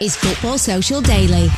[0.00, 1.48] is Football Social Daily.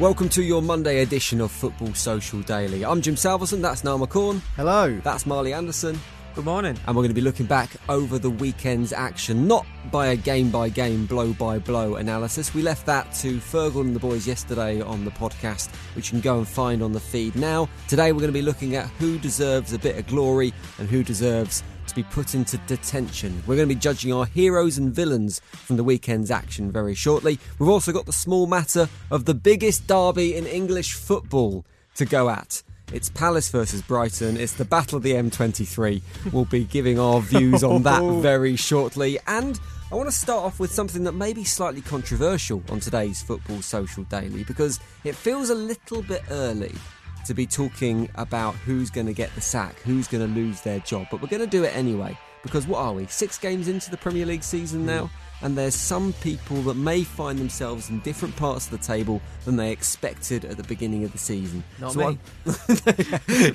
[0.00, 2.84] Welcome to your Monday edition of Football Social Daily.
[2.84, 4.40] I'm Jim Salverson, that's Niall McCorn.
[4.56, 4.98] Hello.
[5.04, 6.00] That's Marley Anderson.
[6.34, 6.76] Good morning.
[6.86, 10.50] And we're going to be looking back over the weekend's action, not by a game
[10.50, 12.54] by game, blow by blow analysis.
[12.54, 16.20] We left that to Fergal and the boys yesterday on the podcast, which you can
[16.22, 17.68] go and find on the feed now.
[17.88, 21.04] Today we're going to be looking at who deserves a bit of glory and who
[21.04, 23.42] deserves to be put into detention.
[23.46, 27.38] We're going to be judging our heroes and villains from the weekend's action very shortly.
[27.58, 31.64] We've also got the small matter of the biggest derby in English football
[31.96, 32.62] to go at.
[32.92, 34.36] It's Palace versus Brighton.
[34.36, 36.02] It's the Battle of the M23.
[36.32, 39.18] We'll be giving our views on that very shortly.
[39.26, 39.58] And
[39.90, 43.62] I want to start off with something that may be slightly controversial on today's Football
[43.62, 46.74] Social Daily because it feels a little bit early
[47.24, 50.80] to be talking about who's going to get the sack, who's going to lose their
[50.80, 51.06] job.
[51.10, 53.06] But we're going to do it anyway because what are we?
[53.06, 54.86] Six games into the Premier League season mm.
[54.86, 55.10] now?
[55.44, 59.56] and there's some people that may find themselves in different parts of the table than
[59.56, 61.62] they expected at the beginning of the season.
[61.78, 62.18] Not So me.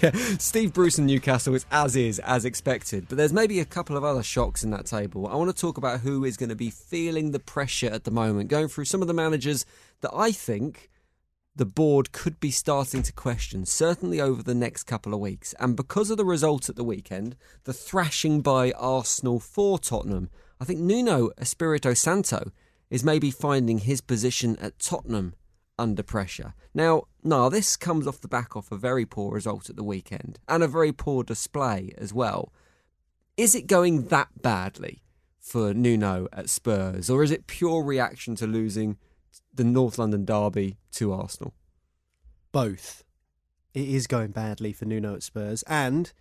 [0.02, 3.08] Yeah, Steve Bruce and Newcastle is as is, as expected.
[3.10, 5.28] But there's maybe a couple of other shocks in that table.
[5.28, 8.12] I want to talk about who is going to be feeling the pressure at the
[8.12, 9.66] moment, going through some of the managers
[10.02, 10.92] that I think
[11.60, 15.54] the board could be starting to question, certainly over the next couple of weeks.
[15.60, 20.30] And because of the result at the weekend, the thrashing by Arsenal for Tottenham,
[20.62, 22.54] I think Nuno Espirito Santo
[22.90, 25.36] is maybe finding his position at Tottenham
[25.78, 26.54] under pressure.
[26.74, 30.40] Now, no, this comes off the back of a very poor result at the weekend
[30.48, 32.54] and a very poor display as well.
[33.36, 35.04] Is it going that badly
[35.42, 38.98] for Nuno at Spurs, or is it pure reaction to losing
[39.54, 41.54] the North London derby to Arsenal?
[42.52, 43.04] Both.
[43.74, 46.12] It is going badly for Nuno at Spurs, and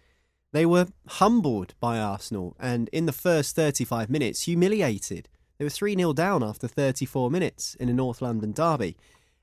[0.53, 5.29] they were humbled by Arsenal, and in the first 35 minutes, humiliated.
[5.59, 8.97] They were 3 0 down after 34 minutes in a North London derby.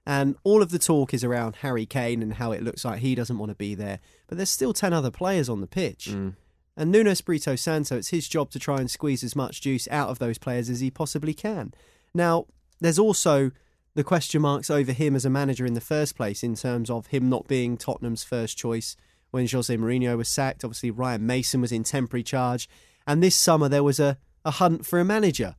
[0.05, 3.15] And all of the talk is around Harry Kane and how it looks like he
[3.15, 3.99] doesn't want to be there.
[4.27, 6.09] But there's still 10 other players on the pitch.
[6.11, 6.35] Mm.
[6.77, 10.09] And Nuno Espirito Santo, it's his job to try and squeeze as much juice out
[10.09, 11.73] of those players as he possibly can.
[12.13, 12.45] Now,
[12.79, 13.51] there's also
[13.95, 17.07] the question marks over him as a manager in the first place in terms of
[17.07, 18.95] him not being Tottenham's first choice
[19.31, 20.63] when Jose Mourinho was sacked.
[20.63, 22.69] Obviously, Ryan Mason was in temporary charge.
[23.07, 25.55] And this summer, there was a, a hunt for a manager.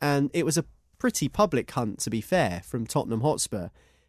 [0.00, 0.64] And it was a
[0.98, 3.68] pretty public hunt, to be fair, from Tottenham Hotspur.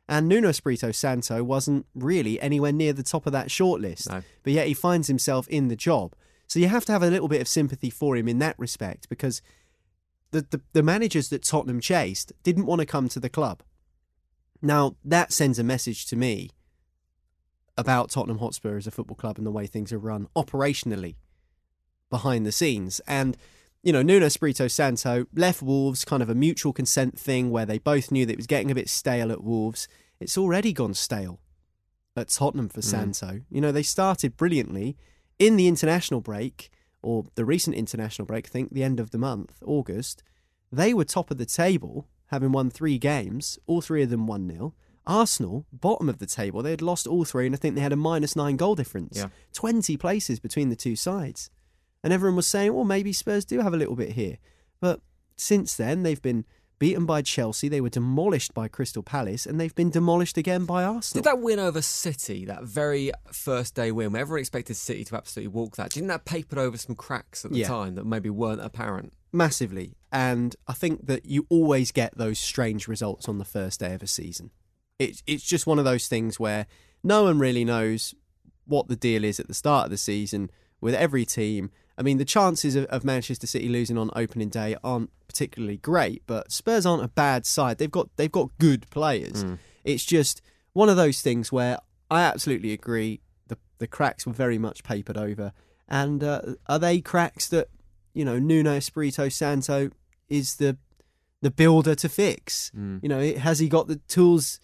[0.09, 4.09] And Nuno Espirito Santo wasn't really anywhere near the top of that shortlist.
[4.09, 4.23] No.
[4.43, 6.15] But yet he finds himself in the job.
[6.47, 9.07] So you have to have a little bit of sympathy for him in that respect
[9.07, 9.41] because
[10.31, 13.63] the, the, the managers that Tottenham chased didn't want to come to the club.
[14.61, 16.49] Now, that sends a message to me
[17.77, 21.15] about Tottenham Hotspur as a football club and the way things are run operationally
[22.09, 22.99] behind the scenes.
[23.07, 23.37] And,
[23.81, 27.77] you know, Nuno Espirito Santo left Wolves, kind of a mutual consent thing where they
[27.77, 29.87] both knew that it was getting a bit stale at Wolves.
[30.19, 31.39] It's already gone stale
[32.17, 32.83] at Tottenham for mm.
[32.83, 33.41] Santo.
[33.49, 34.97] You know, they started brilliantly
[35.37, 36.69] in the international break,
[37.01, 40.23] or the recent international break, I think the end of the month, August.
[40.71, 44.49] They were top of the table, having won three games, all three of them 1
[44.49, 44.73] 0.
[45.07, 47.93] Arsenal, bottom of the table, they had lost all three, and I think they had
[47.93, 49.17] a minus nine goal difference.
[49.17, 49.29] Yeah.
[49.53, 51.49] 20 places between the two sides.
[52.03, 54.37] And everyone was saying, well, maybe Spurs do have a little bit here.
[54.79, 55.01] But
[55.35, 56.45] since then, they've been
[56.79, 60.83] beaten by Chelsea, they were demolished by Crystal Palace, and they've been demolished again by
[60.83, 61.21] Arsenal.
[61.21, 65.15] Did that win over City, that very first day win, where everyone expected City to
[65.17, 65.91] absolutely walk that?
[65.91, 67.67] Didn't that papered over some cracks at the Yeah.
[67.67, 69.13] time that maybe weren't apparent?
[69.31, 69.95] Massively.
[70.11, 74.01] And I think that you always get those strange results on the first day of
[74.01, 74.49] a season.
[74.97, 76.65] It's it's just one of those things where
[77.03, 78.15] no one really knows
[78.65, 80.49] what the deal is at the start of the season
[80.81, 81.71] with every team.
[81.99, 86.23] I mean, the chances of, of Manchester City losing on opening day aren't particularly great,
[86.25, 87.77] but Spurs aren't a bad side.
[87.77, 89.43] They've got they've got good players.
[89.83, 90.41] It's just
[90.71, 91.77] one of those things where
[92.09, 93.19] I absolutely agree.
[93.47, 95.51] The the cracks were very much papered over,
[95.89, 97.67] and uh, are they cracks that
[98.13, 99.89] you know Nuno Espirito Santo
[100.29, 100.77] is the
[101.41, 102.71] the builder to fix?
[103.03, 104.61] You know, has he got the tools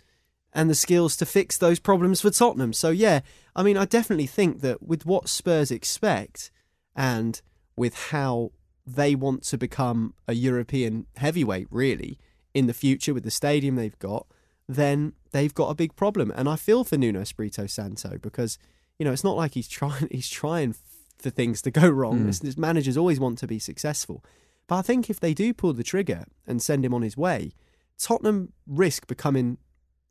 [0.53, 2.71] and the skills to fix those problems for Tottenham?
[2.71, 3.19] So yeah,
[3.57, 6.49] I mean, I definitely think that with what Spurs expect
[6.95, 7.41] and
[7.75, 8.51] with how
[8.85, 12.19] they want to become a European heavyweight, really,
[12.53, 14.27] in the future with the stadium they've got,
[14.67, 16.31] then they've got a big problem.
[16.35, 18.57] And I feel for Nuno Espirito Santo because
[18.97, 20.75] you know it's not like he's trying he's trying
[21.17, 22.19] for things to go wrong.
[22.19, 22.27] Hmm.
[22.27, 24.23] His- His managers always want to be successful,
[24.67, 27.53] but I think if they do pull the trigger and send him on his way,
[27.97, 29.57] Tottenham risk becoming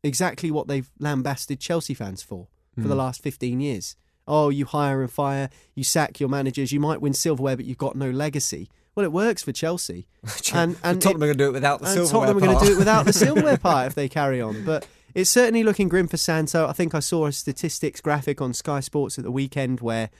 [0.02, 2.98] exactly what they've lambasted Chelsea fans for for the hmm.
[2.98, 3.96] last 15 years.
[4.26, 7.78] Oh, you hire and fire, you sack your managers, you might win silverware, but you've
[7.78, 8.70] got no legacy.
[8.94, 10.06] Well, it works for Chelsea.
[10.54, 12.52] and and Tottenham it- are going to do it without the silverware Tottenham are going
[12.56, 12.62] part.
[12.64, 14.64] to do it without the silverware part if they carry on.
[14.64, 16.66] But it's certainly looking grim for Santo.
[16.66, 20.10] I think I saw a statistics graphic on Sky Sports at the weekend where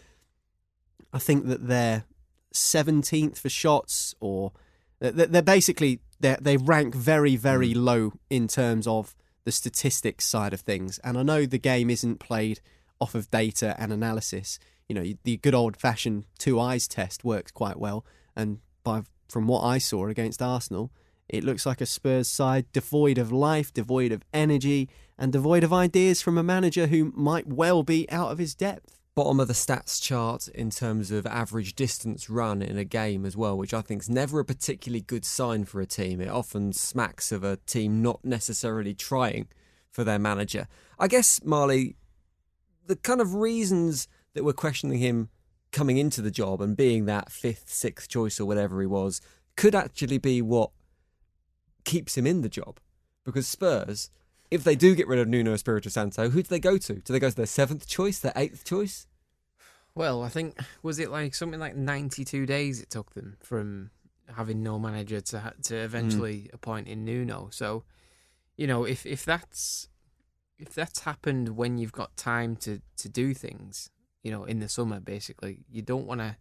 [1.12, 2.04] I think that they're
[2.52, 4.52] 17th for shots, or
[5.00, 7.84] they're, they're basically they they rank very very Hmm.
[7.84, 9.14] low in terms of
[9.44, 10.98] the statistics side of things.
[11.04, 12.60] And I know the game isn't played
[13.00, 14.58] off of data and analysis.
[14.88, 18.04] You know, the good old fashioned two eyes test works quite well,
[18.36, 20.92] and by from what I saw against Arsenal,
[21.28, 25.72] it looks like a Spurs side devoid of life, devoid of energy, and devoid of
[25.72, 28.98] ideas from a manager who might well be out of his depth.
[29.14, 33.36] bottom of the stats chart in terms of average distance run in a game as
[33.36, 36.20] well, which I think is never a particularly good sign for a team.
[36.20, 39.48] It often smacks of a team not necessarily trying
[39.90, 40.66] for their manager.
[40.98, 41.96] I guess, Marley,
[42.86, 45.28] the kind of reasons that we're questioning him
[45.72, 49.20] coming into the job and being that fifth, sixth choice or whatever he was
[49.56, 50.70] could actually be what
[51.84, 52.78] keeps him in the job.
[53.24, 54.10] Because Spurs,
[54.50, 56.94] if they do get rid of Nuno Espirito Santo, who do they go to?
[56.94, 59.06] Do they go to their seventh choice, their eighth choice?
[59.94, 63.90] Well, I think was it like something like ninety-two days it took them from
[64.34, 66.54] having no manager to to eventually hmm.
[66.54, 67.48] appointing Nuno.
[67.50, 67.84] So,
[68.56, 69.88] you know, if if that's
[70.58, 73.90] if that's happened when you've got time to to do things,
[74.22, 76.36] you know, in the summer, basically, you don't want to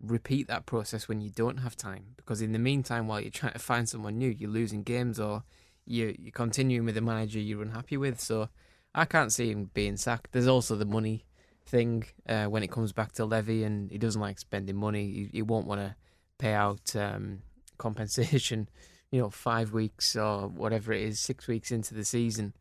[0.00, 3.52] repeat that process when you don't have time because in the meantime, while you're trying
[3.52, 5.42] to find someone new, you're losing games or
[5.86, 8.20] you you're continuing with the manager you're unhappy with.
[8.20, 8.48] So,
[8.94, 10.32] I can't see him being sacked.
[10.32, 11.24] There's also the money
[11.66, 15.06] thing uh, when it comes back to Levy, and he doesn't like spending money.
[15.06, 15.94] He, he won't want to
[16.38, 17.42] pay out um,
[17.78, 18.68] compensation,
[19.10, 22.54] you know, five weeks or whatever it is, six weeks into the season.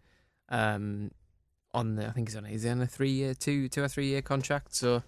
[0.49, 1.11] Um,
[1.73, 4.21] on the, I think he's on, on a three year, two, two or three year
[4.21, 4.73] contract.
[4.73, 5.03] So,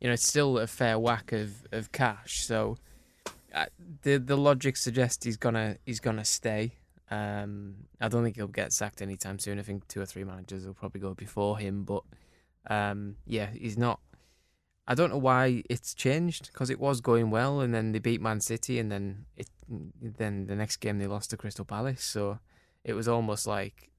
[0.00, 2.44] you know, it's still a fair whack of, of cash.
[2.44, 2.76] So,
[3.54, 3.66] uh,
[4.02, 6.76] the the logic suggests he's gonna he's gonna stay.
[7.10, 9.58] Um, I don't think he'll get sacked anytime soon.
[9.58, 12.02] I think two or three managers will probably go before him, but
[12.70, 14.00] um, yeah, he's not.
[14.88, 18.22] I don't know why it's changed because it was going well, and then they beat
[18.22, 19.48] Man City, and then it
[20.00, 22.02] then the next game they lost to Crystal Palace.
[22.02, 22.38] So
[22.84, 23.90] it was almost like,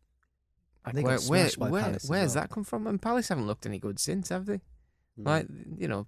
[0.92, 2.28] They got where where where where's well.
[2.34, 2.88] that come from?
[2.88, 4.62] And Palace haven't looked any good since, have they?
[5.18, 5.48] Like
[5.78, 6.08] you know,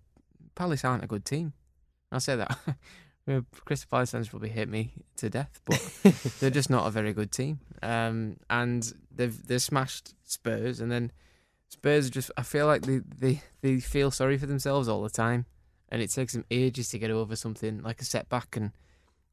[0.55, 1.53] Palace aren't a good team.
[2.11, 2.57] I'll say that.
[3.65, 5.81] Crystal Palace fans probably hit me to death, but
[6.39, 7.59] they're just not a very good team.
[7.81, 11.11] Um, and they've they've smashed Spurs, and then
[11.69, 15.45] Spurs just I feel like they, they, they feel sorry for themselves all the time,
[15.89, 18.55] and it takes them ages to get over something like a setback.
[18.55, 18.71] And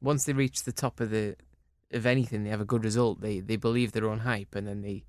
[0.01, 1.35] once they reach the top of the
[1.91, 3.21] of anything, they have a good result.
[3.21, 5.03] They they believe their own hype, and then they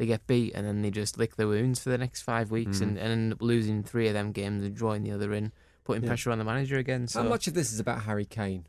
[0.00, 2.78] they get beat, and then they just lick their wounds for the next five weeks,
[2.78, 2.82] mm.
[2.84, 5.52] and, and end up losing three of them games and drawing the other in,
[5.84, 6.08] putting Yeah.
[6.08, 7.06] pressure on the manager again.
[7.06, 8.64] So How much of this is about Harry Kane?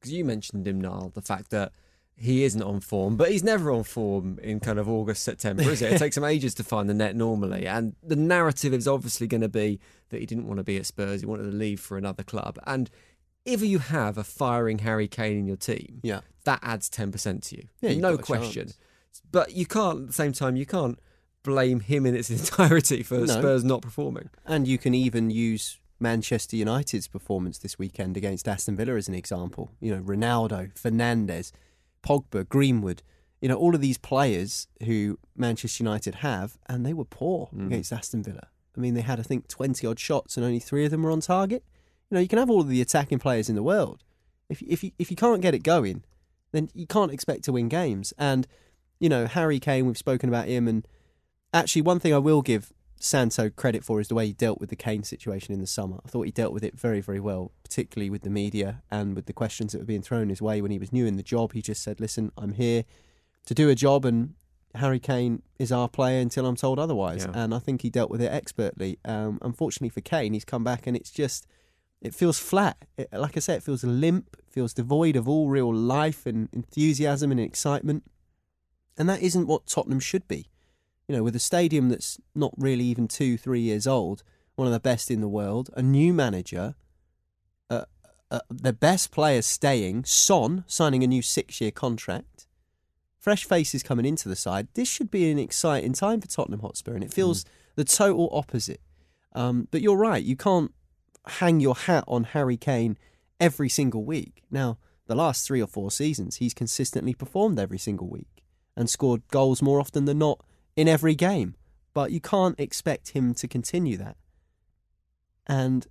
[0.00, 1.72] Because you mentioned him, Niall, the fact that
[2.16, 5.82] he isn't on form, but he's never on form in kind of August, September, is
[5.82, 5.92] it?
[5.92, 7.66] It takes him ages to find the net normally.
[7.66, 10.86] And the narrative is obviously going to be that he didn't want to be at
[10.86, 12.58] Spurs, he wanted to leave for another club.
[12.66, 12.88] And
[13.44, 16.20] if you have a firing Harry Kane in your team, Yeah.
[16.44, 17.64] that adds 10% to you.
[17.82, 18.66] Yeah, no question.
[18.68, 18.78] chance.
[19.30, 20.98] But you can't, at the same time, you can't
[21.42, 23.26] blame him in its entirety for No.
[23.26, 24.30] Spurs not performing.
[24.44, 29.14] And you can even use Manchester United's performance this weekend against Aston Villa as an
[29.14, 29.72] example.
[29.80, 31.52] You know, Ronaldo, Fernandes,
[32.02, 33.02] Pogba, Greenwood.
[33.40, 37.66] You know, all of these players who Manchester United have, and they were poor mm.
[37.66, 38.48] against Aston Villa.
[38.76, 41.10] I mean, they had, I think, 20 odd shots and only three of them were
[41.10, 41.64] on target.
[42.10, 44.04] You know, you can have all of the attacking players in the world.
[44.48, 46.04] If, if, you, if you can't get it going,
[46.52, 48.12] then you can't expect to win games.
[48.18, 48.46] And,
[49.00, 50.68] you know, Harry Kane, we've spoken about him.
[50.68, 50.86] And
[51.52, 54.68] actually, one thing I will give Santo credit for is the way he dealt with
[54.68, 55.98] the Kane situation in the summer.
[56.04, 59.24] I thought he dealt with it very, very well, particularly with the media and with
[59.24, 61.54] the questions that were being thrown his way when he was new in the job.
[61.54, 62.84] He just said, listen, I'm here
[63.46, 64.34] to do a job and
[64.74, 67.24] Harry Kane is our player until I'm told otherwise.
[67.24, 67.42] Yeah.
[67.42, 68.98] And I think he dealt with it expertly.
[69.04, 71.46] Um, unfortunately for Kane, he's come back and it's just,
[72.02, 72.84] it feels flat.
[72.98, 76.50] It, like I said, it feels limp, it feels devoid of all real life and
[76.52, 78.04] enthusiasm and excitement.
[78.96, 80.48] And that isn't what Tottenham should be.
[81.08, 84.22] You know, with a stadium that's not really even two, three years old,
[84.54, 86.74] one of the best in the world, a new manager,
[87.68, 87.84] uh,
[88.30, 92.46] uh, the best players staying, Son signing a new six year contract,
[93.18, 94.68] fresh faces coming into the side.
[94.74, 97.44] This should be an exciting time for Tottenham Hotspur, and it feels
[97.74, 98.80] the total opposite.
[99.32, 100.72] Um, but you're right, you can't
[101.26, 102.98] hang your hat on Harry Kane
[103.40, 104.42] every single week.
[104.50, 108.39] Now, the last three or four seasons, he's consistently performed every single week
[108.80, 110.40] and scored goals more often than not
[110.74, 111.54] in every game.
[111.92, 114.16] But you can't expect him to continue that.
[115.46, 115.86] And,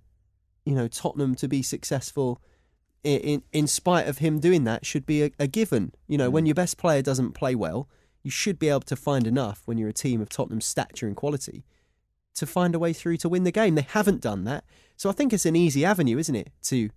[0.64, 2.42] you know, Tottenham to be successful
[3.04, 5.92] in, in, in spite of him doing that should be a, a given.
[6.08, 6.48] You know, when mm.
[6.48, 7.88] your best player doesn't play well,
[8.24, 11.14] you should be able to find enough when you're a team of Tottenham's stature and
[11.14, 11.64] quality
[12.34, 13.76] to find a way through to win the game.
[13.76, 14.64] They haven't done that.
[14.96, 16.90] So I think it's an easy avenue, isn't it, to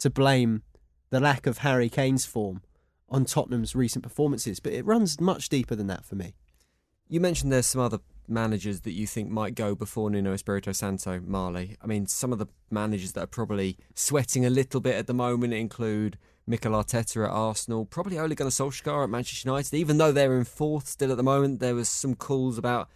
[0.00, 0.62] to blame
[1.10, 2.62] the lack of Harry Kane's form
[3.08, 6.34] on Tottenham's recent performances, but it runs much deeper than that for me.
[7.08, 11.20] You mentioned there's some other managers that you think might go before Nuno Espirito Santo,
[11.20, 11.76] Marley.
[11.80, 15.14] I mean, some of the managers that are probably sweating a little bit at the
[15.14, 19.74] moment include Mikel Arteta at Arsenal, probably Ole Gunnar Solskjaer at Manchester United.
[19.74, 22.88] Even though they're in fourth still at the moment, there was some calls about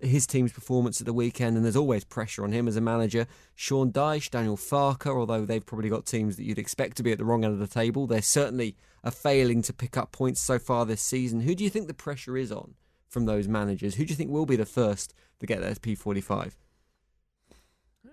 [0.00, 3.26] his team's performance at the weekend, and there's always pressure on him as a manager.
[3.54, 7.18] Sean Dyche, Daniel Farke, although they've probably got teams that you'd expect to be at
[7.18, 10.58] the wrong end of the table, they're certainly are failing to pick up points so
[10.58, 11.40] far this season.
[11.40, 12.74] Who do you think the pressure is on
[13.08, 13.94] from those managers?
[13.94, 16.52] Who do you think will be the first to get their P45?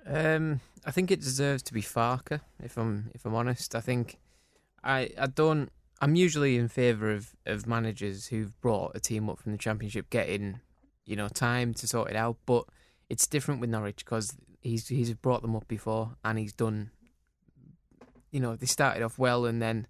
[0.05, 2.41] Um, I think it deserves to be Farke.
[2.61, 4.17] If I'm if I'm honest, I think
[4.83, 5.71] I I don't.
[6.01, 10.09] I'm usually in favour of of managers who've brought a team up from the Championship
[10.09, 10.59] getting
[11.05, 12.37] you know time to sort it out.
[12.45, 12.65] But
[13.09, 16.91] it's different with Norwich because he's he's brought them up before and he's done.
[18.31, 19.87] You know they started off well and then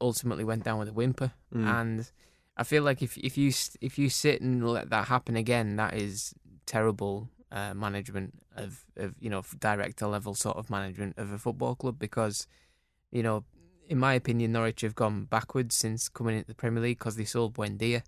[0.00, 1.32] ultimately went down with a whimper.
[1.54, 1.66] Mm.
[1.66, 2.10] And
[2.56, 5.94] I feel like if if you if you sit and let that happen again, that
[5.94, 6.34] is
[6.66, 11.74] terrible uh, management of of you know director level sort of management of a football
[11.74, 12.46] club because
[13.10, 13.44] you know
[13.88, 17.24] in my opinion Norwich have gone backwards since coming into the Premier League because they
[17.24, 18.02] sold Buendia.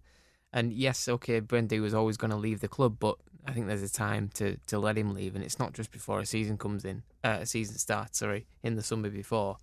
[0.54, 3.82] And yes, okay, Buendia was always going to leave the club, but I think there's
[3.82, 6.84] a time to, to let him leave, and it's not just before a season comes
[6.84, 8.20] in, uh, a season starts.
[8.20, 9.58] Sorry, in the summer before.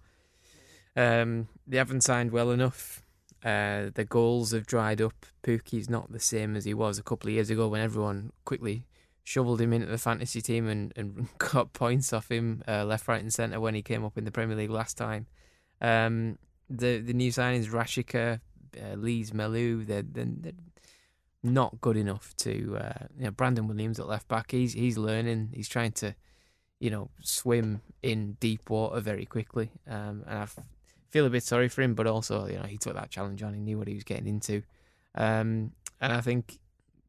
[0.97, 3.01] Um, they haven't signed well enough.
[3.41, 5.25] Uh, the goals have dried up.
[5.43, 8.83] Pukki's not the same as he was a couple of years ago when everyone quickly
[9.23, 13.21] shoveled him into the fantasy team and, and got points off him uh, left, right,
[13.21, 15.25] and centre when he came up in the Premier League last time.
[15.79, 16.37] Um,
[16.69, 18.41] the the new signings, Rashica,
[18.77, 20.51] uh, Lees-Melou, they're, they're, they're
[21.43, 22.77] not good enough to.
[22.77, 25.49] Uh, you know, Brandon Williams at left back, he's he's learning.
[25.53, 26.15] He's trying to,
[26.79, 29.71] you know, swim in deep water very quickly.
[29.87, 30.47] Um, and I
[31.09, 33.53] feel a bit sorry for him, but also, you know, he took that challenge on.
[33.53, 34.63] He knew what he was getting into.
[35.15, 36.59] Um, and I think,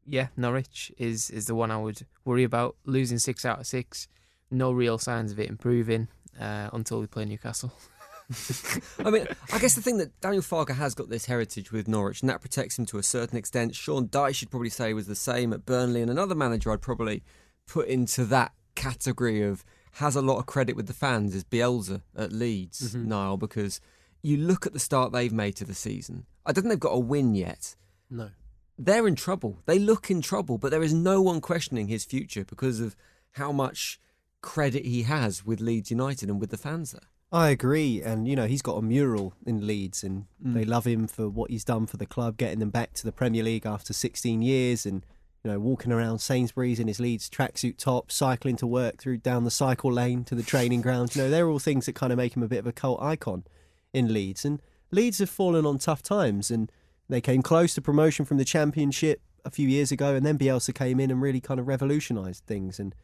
[0.05, 2.75] yeah, Norwich is is the one I would worry about.
[2.85, 4.07] Losing six out of six,
[4.51, 6.07] no real signs of it improving
[6.39, 7.73] uh, until we play Newcastle.
[9.05, 12.21] I mean, I guess the thing that Daniel Farke has got this heritage with Norwich,
[12.21, 13.75] and that protects him to a certain extent.
[13.75, 17.23] Sean Dyche, should probably say, was the same at Burnley, and another manager I'd probably
[17.67, 19.63] put into that category of
[19.93, 23.09] has a lot of credit with the fans is Bielsa at Leeds, mm-hmm.
[23.09, 23.79] Niall, because
[24.23, 26.25] you look at the start they've made to the season.
[26.45, 27.75] I don't think they've got a win yet.
[28.09, 28.31] No.
[28.77, 29.59] They're in trouble.
[29.65, 32.95] They look in trouble, but there is no one questioning his future because of
[33.33, 33.99] how much
[34.41, 37.09] credit he has with Leeds United and with the fans there.
[37.33, 40.69] I agree, and you know he's got a mural in Leeds, and they mm.
[40.69, 43.41] love him for what he's done for the club, getting them back to the Premier
[43.41, 45.03] League after 16 years, and
[45.43, 49.45] you know walking around Sainsbury's in his Leeds tracksuit top, cycling to work through down
[49.45, 51.15] the cycle lane to the training ground.
[51.15, 53.01] You know they're all things that kind of make him a bit of a cult
[53.01, 53.45] icon
[53.93, 54.61] in Leeds, and
[54.91, 56.71] Leeds have fallen on tough times, and
[57.09, 60.73] They came close to promotion from the Championship a few years ago, and then Bielsa
[60.73, 62.79] came in and really kind of revolutionised things.
[62.79, 62.95] And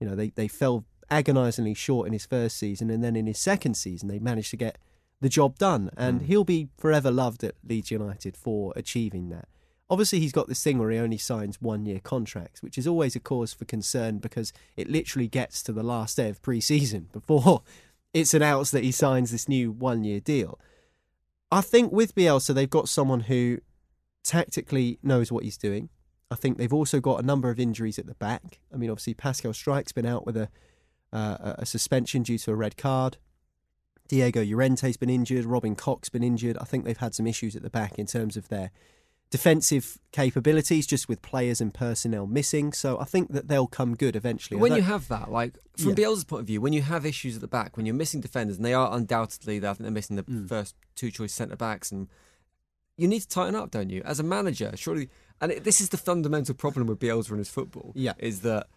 [0.00, 3.38] you know, they they fell agonisingly short in his first season, and then in his
[3.38, 4.78] second season, they managed to get
[5.20, 5.90] the job done.
[5.96, 6.24] And mm.
[6.26, 9.48] he'll be forever loved at Leeds United for achieving that.
[9.90, 13.16] Obviously, he's got this thing where he only signs one year contracts, which is always
[13.16, 17.08] a cause for concern because it literally gets to the last day of pre season
[17.12, 17.62] before
[18.14, 20.58] it's announced that he signs this new one year deal.
[21.50, 23.58] I think with Bielsa, they've got someone who
[24.22, 25.88] tactically knows what he's doing.
[26.30, 28.60] I think they've also got a number of injuries at the back.
[28.72, 30.50] I mean, obviously, Pascal Struijk's been out with a,
[31.12, 33.16] uh, a suspension due to a red card.
[34.08, 35.44] Diego Llorente's been injured.
[35.44, 36.56] Robin Koch's been injured.
[36.58, 38.70] I think they've had some issues at the back in terms of their
[39.30, 42.72] defensive capabilities, just with players and personnel missing.
[42.72, 44.58] So I think that they'll come good eventually.
[44.58, 45.96] When you have that, like from Yeah.
[45.96, 48.56] Bielsa's point of view, when you have issues at the back, when you're missing defenders,
[48.56, 50.48] and they are undoubtedly, I think they're missing the Mm.
[50.48, 52.08] first two choice centre backs, and
[52.96, 54.00] you need to tighten up, don't you?
[54.06, 55.10] As a manager, surely,
[55.42, 57.92] and it, this is the fundamental problem with Bielsa and his football.
[57.94, 58.14] Yeah.
[58.18, 58.68] is that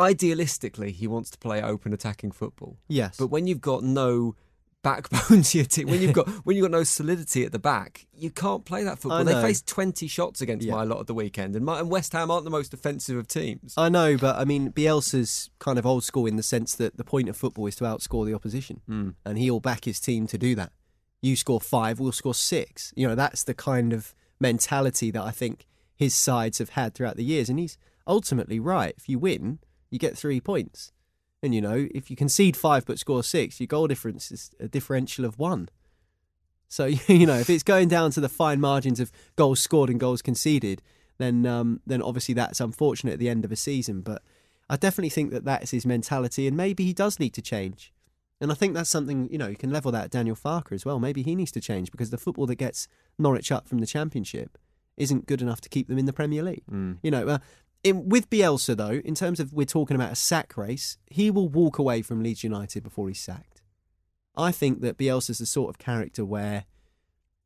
[0.00, 4.34] idealistically he wants to play open attacking football, yes, but when you've got no
[4.82, 8.06] backbone to your team, when you've got when you've got no solidity at the back,
[8.14, 9.24] you can't play that football.
[9.24, 10.74] They faced twenty shots against Yeah.
[10.74, 13.28] my lot at the weekend, and, my, and West Ham aren't the most offensive of
[13.28, 13.74] teams.
[13.76, 17.04] I know, but I mean, Bielsa's kind of old school in the sense that the
[17.04, 19.14] point of football is to outscore the opposition, Mm.
[19.24, 20.72] and he'll back his team to do that.
[21.22, 22.94] You score five, we'll score six.
[22.96, 27.16] You know, that's the kind of mentality that I think his sides have had throughout
[27.16, 27.76] the years, and he's
[28.06, 28.94] ultimately right.
[28.96, 29.58] If you win,
[29.90, 30.92] you get three points,
[31.42, 34.68] and you know, if you concede five but score six, your goal difference is a
[34.68, 35.68] differential of one.
[36.68, 40.00] So you know, if it's going down to the fine margins of goals scored and
[40.00, 40.82] goals conceded,
[41.18, 44.00] then um, then obviously that's unfortunate at the end of a season.
[44.00, 44.22] But
[44.68, 47.92] I definitely think that that is his mentality, and maybe he does need to change.
[48.40, 50.84] And I think that's something you know you can level that at Daniel Farke as
[50.84, 50.98] well.
[50.98, 54.56] Maybe he needs to change because the football that gets Norwich up from the Championship
[54.96, 56.64] isn't good enough to keep them in the Premier League.
[57.02, 57.38] You know, uh,
[57.82, 61.48] in, with Bielsa though, in terms of we're talking about a sack race, he will
[61.48, 63.62] walk away from Leeds United before he's sacked.
[64.36, 66.64] I think that Bielsa's the sort of character where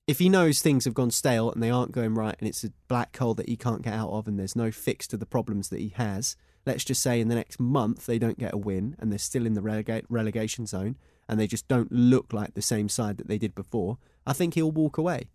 [0.07, 2.73] if he knows things have gone stale and they aren't going right and it's a
[2.89, 5.71] black hole that he can't get out of and there's no fix to the problems
[5.71, 8.97] that he has, let's just say in the next month they don't get a win
[8.99, 10.97] and they're still in the relegation zone
[11.29, 14.55] and they just don't look like the same side that they did before, I think
[14.55, 15.31] he'll walk away.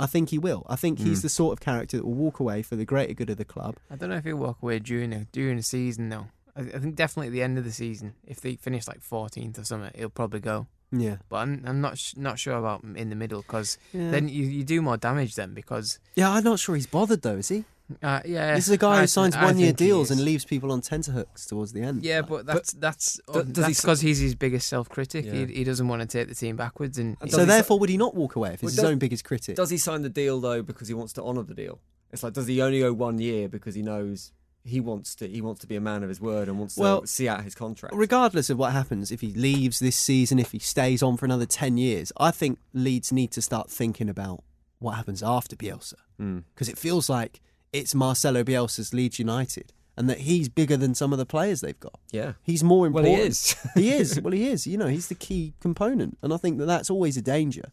[0.00, 0.66] I think he will.
[0.68, 1.26] I think he's hmm.
[1.26, 3.76] the sort of character that will walk away for the greater good of the club.
[3.90, 6.26] I don't know if he'll walk away during a, during the season though.
[6.56, 9.58] I, I think definitely at the end of the season, if they finish like 14th
[9.58, 10.66] or something, he'll probably go.
[10.92, 11.16] Yeah.
[11.28, 14.10] But I'm, I'm not sh- not sure about in the middle because Yeah.
[14.10, 17.36] then you, you do more damage then because Yeah, I'm not sure he's bothered though,
[17.36, 17.64] is he?
[18.02, 20.44] Uh, yeah This is a guy I who signs I one year deals and leaves
[20.44, 22.02] people on tenterhooks towards the end.
[22.04, 25.24] Yeah, Like, but that's that's do- does that's because he's his biggest self critic.
[25.26, 25.32] Yeah.
[25.46, 27.54] He, he doesn't want to take the team backwards, and And so does he si-
[27.56, 29.56] therefore, would he not walk away if Well, his does- own biggest critic?
[29.56, 31.80] Does he sign the deal though because he wants to honour the deal?
[32.12, 35.40] It's like does he only go one year because he knows he wants to he
[35.40, 37.94] wants to be a man of his word and wants to see out his contract.
[37.94, 41.46] Regardless of what happens, if he leaves this season, if he stays on for another
[41.46, 44.42] 10 years, I think Leeds need to start thinking about
[44.78, 45.94] what happens after Bielsa.
[46.20, 46.44] Mm.
[46.54, 47.40] Because it feels like
[47.72, 51.78] it's Marcelo Bielsa's Leeds United and that he's bigger than some of the players they've
[51.80, 51.98] got.
[52.10, 52.32] Yeah.
[52.42, 53.12] He's more important.
[53.12, 53.56] Well, he is.
[53.74, 54.20] he is.
[54.22, 54.66] Well, he is.
[54.66, 56.16] You know, he's the key component.
[56.22, 57.70] And I think that that's always a danger,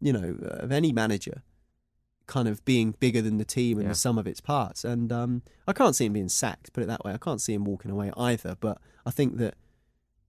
[0.00, 1.42] you know, of any manager
[2.26, 3.90] kind of being bigger than the team and Yeah.
[3.90, 4.84] the sum of its parts.
[4.84, 7.12] And um, I can't see him being sacked, put it that way.
[7.12, 8.56] I can't see him walking away either.
[8.58, 9.54] But I think that,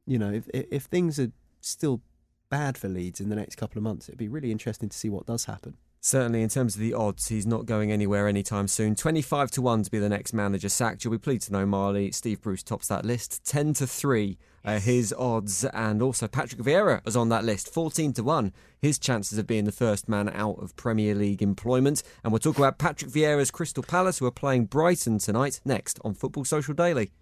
[0.06, 2.02] you know, if if things are still
[2.50, 5.10] bad for Leeds in the next couple of months, it'd be really interesting to see
[5.10, 5.78] what does happen.
[6.06, 8.94] Certainly, in terms of the odds, he's not going anywhere anytime soon.
[8.94, 11.06] 25 to 1 to be the next manager sacked.
[11.06, 12.12] You'll be pleased to know, Marley.
[12.12, 13.46] Steve Bruce tops that list.
[13.46, 15.64] 10 to 3, uh, his odds.
[15.64, 17.74] And also, Patrick Vieira is on that list.
[17.74, 22.04] 14 to 1, his chances of being the first man out of Premier League employment.
[22.22, 26.16] And we'll talk about Patrick Vieira's Crystal Palace, who are playing Brighton tonight, next on
[26.16, 27.14] Football Social Daily.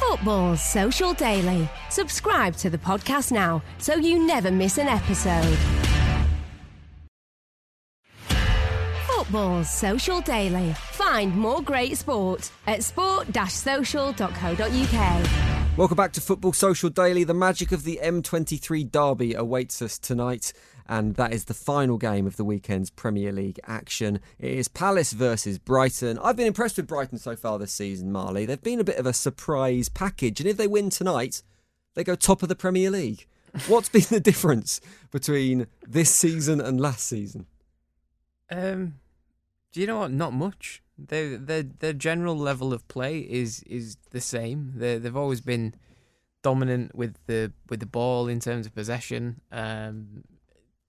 [0.00, 1.68] Football Social Daily.
[1.90, 5.93] Subscribe to the podcast now so you never miss an episode.
[9.24, 10.74] Football Social Daily.
[10.74, 15.78] Find more great sport at sport-social.co.uk.
[15.78, 17.24] Welcome back to Football Social Daily.
[17.24, 20.52] The magic of the M23 derby awaits us tonight,
[20.86, 24.20] and that is the final game of the weekend's Premier League action.
[24.38, 26.18] It is Palace versus Brighton.
[26.18, 28.44] I've been impressed with Brighton so far this season, Marley.
[28.44, 31.42] They've been a bit of a surprise package, and if they win tonight,
[31.94, 33.26] they go top of the Premier League.
[33.68, 37.46] What's been the difference between this season and last season?
[38.50, 38.96] Um,
[39.74, 40.12] do you know what?
[40.12, 40.82] Not much.
[40.96, 44.72] Their their their general level of play is is the same.
[44.76, 45.74] They they've always been
[46.42, 49.40] dominant with the with the ball in terms of possession.
[49.50, 50.22] Um,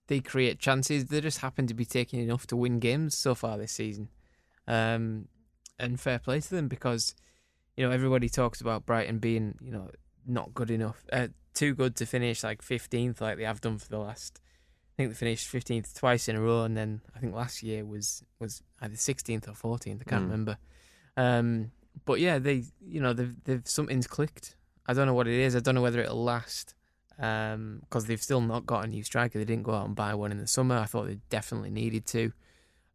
[0.06, 1.06] they create chances.
[1.06, 4.08] They just happen to be taking enough to win games so far this season.
[4.68, 5.26] Um,
[5.80, 7.16] and fair play to them because
[7.76, 9.90] you know everybody talks about Brighton being you know
[10.24, 13.88] not good enough, uh, too good to finish like fifteenth like they have done for
[13.88, 14.40] the last.
[14.98, 17.84] I think they finished fifteenth twice in a row, and then I think last year
[17.84, 20.02] was was either sixteenth or fourteenth.
[20.06, 20.30] I can't Mm.
[20.30, 20.58] remember.
[21.18, 21.70] Um,
[22.06, 24.56] but yeah, they you know they've they've something's clicked.
[24.86, 25.54] I don't know what it is.
[25.54, 26.74] I don't know whether it'll last
[27.16, 29.38] because they've still not got a new striker.
[29.38, 30.76] They didn't go out and buy one in the summer.
[30.76, 32.32] I thought they definitely needed to.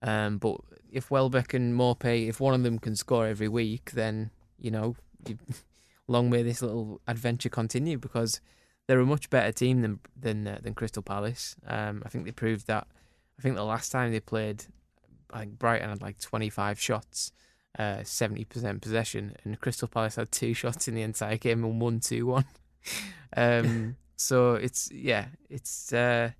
[0.03, 0.57] Um, but
[0.91, 4.95] if Welbeck and Maupay, if one of them can score every week, then you know,
[5.27, 5.37] you,
[6.07, 8.41] long may this little adventure continue because
[8.91, 11.55] they're a much better team than than uh, than Crystal Palace.
[11.65, 12.87] Um, I think they proved that.
[13.39, 14.65] I think the last time they played,
[15.31, 17.31] I think Brighton had like twenty five shots,
[17.79, 21.79] uh, seventy percent possession, and Crystal Palace had two shots in the entire game and
[21.79, 22.43] won two one.
[23.37, 26.31] um, so it's yeah, it's uh,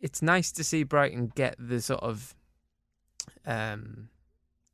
[0.00, 2.34] it's nice to see Brighton get the sort of
[3.46, 4.08] um,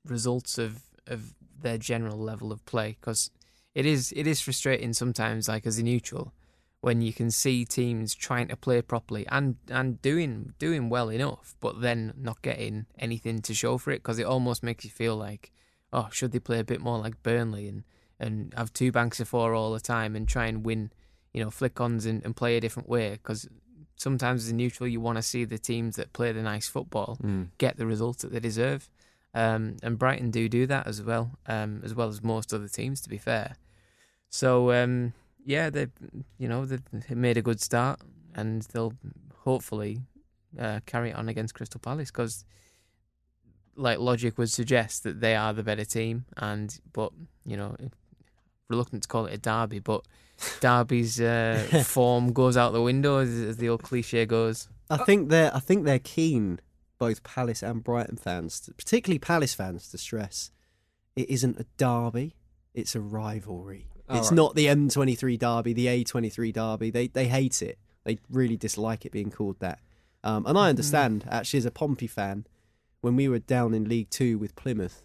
[0.02, 3.30] results of of their general level of play because
[3.74, 6.32] it is it is frustrating sometimes, like as a neutral,
[6.80, 11.54] when you can see teams trying to play properly and and doing doing well enough,
[11.60, 15.16] but then not getting anything to show for it because it almost makes you feel
[15.16, 15.50] like,
[15.92, 17.84] oh, should they play a bit more like Burnley and
[18.20, 20.90] and have two banks of four all the time and try and win,
[21.32, 23.48] you know, flick ons and, and play a different way because
[23.96, 27.18] sometimes as a neutral you want to see the teams that play the nice football
[27.22, 27.48] Mm.
[27.58, 28.88] get the results that they deserve.
[29.34, 33.00] Um, and Brighton do do that as well, um, as well as most other teams.
[33.02, 33.56] To be fair,
[34.30, 35.12] so um,
[35.48, 35.86] yeah, they
[36.36, 38.00] you know they've made a good start,
[38.34, 38.92] and they'll
[39.44, 40.02] hopefully
[40.60, 42.44] uh, carry it on against Crystal Palace because,
[43.74, 47.12] like logic would suggest that they are the better team, and but
[47.46, 47.74] you know,
[48.68, 50.04] reluctant to call it a derby, but
[50.60, 54.68] Derby's uh, form goes out the window as, as the old cliche goes.
[54.90, 56.60] I think they're I think they're keen,
[56.98, 60.50] both Palace and Brighton fans, to- particularly Palace fans, to stress
[61.16, 62.36] it isn't a derby,
[62.74, 63.88] it's a rivalry.
[64.08, 64.36] All it's right.
[64.36, 66.90] not the M23 derby, the A23 derby.
[66.90, 67.78] They they hate it.
[68.04, 69.80] They really dislike it being called that.
[70.24, 72.46] Um, and I understand actually as a Pompey fan,
[73.00, 75.04] when we were down in League Two with Plymouth,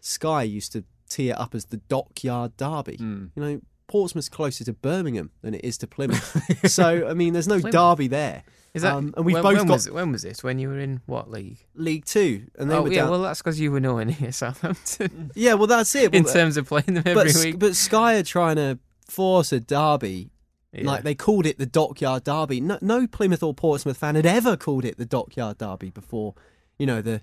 [0.00, 2.98] Sky used to tee it up as the Dockyard Derby.
[2.98, 3.30] Mm.
[3.34, 6.40] You know, Portsmouth's closer to Birmingham than it is to Plymouth.
[6.70, 7.72] so I mean, there's no Plymouth?
[7.72, 8.42] derby there.
[8.74, 10.42] Is that Um, and we've when, both when got was it, when was this?
[10.42, 11.58] When you were in what league?
[11.74, 13.10] League Two, and they oh were yeah, down.
[13.10, 14.32] well that's because you were nowhere near
[14.68, 16.12] Southampton yeah, well that's it.
[16.14, 17.58] in Well, terms of playing them but, every S- week.
[17.58, 20.30] but Sky are trying to force a derby.
[20.72, 20.86] Yeah.
[20.86, 22.60] Like they called it the Dockyard Derby.
[22.60, 26.34] No, no Plymouth or Portsmouth fan had ever called it the Dockyard Derby before.
[26.78, 27.20] You know the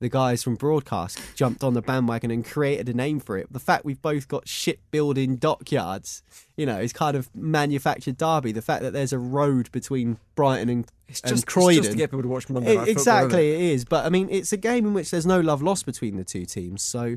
[0.00, 3.50] the guys from broadcast jumped on the bandwagon and created a name for it.
[3.52, 6.22] The fact we've both got shipbuilding dockyards,
[6.56, 8.52] you know, is kind of manufactured derby.
[8.52, 11.82] The fact that there's a road between Brighton and, It's and just, it's Croydon.
[11.82, 13.60] just to get people to watch Monday It- Football, exactly, it?
[13.60, 13.84] it is.
[13.84, 16.44] But I mean, it's a game in which there's no love lost between the two
[16.44, 16.82] teams.
[16.82, 17.16] So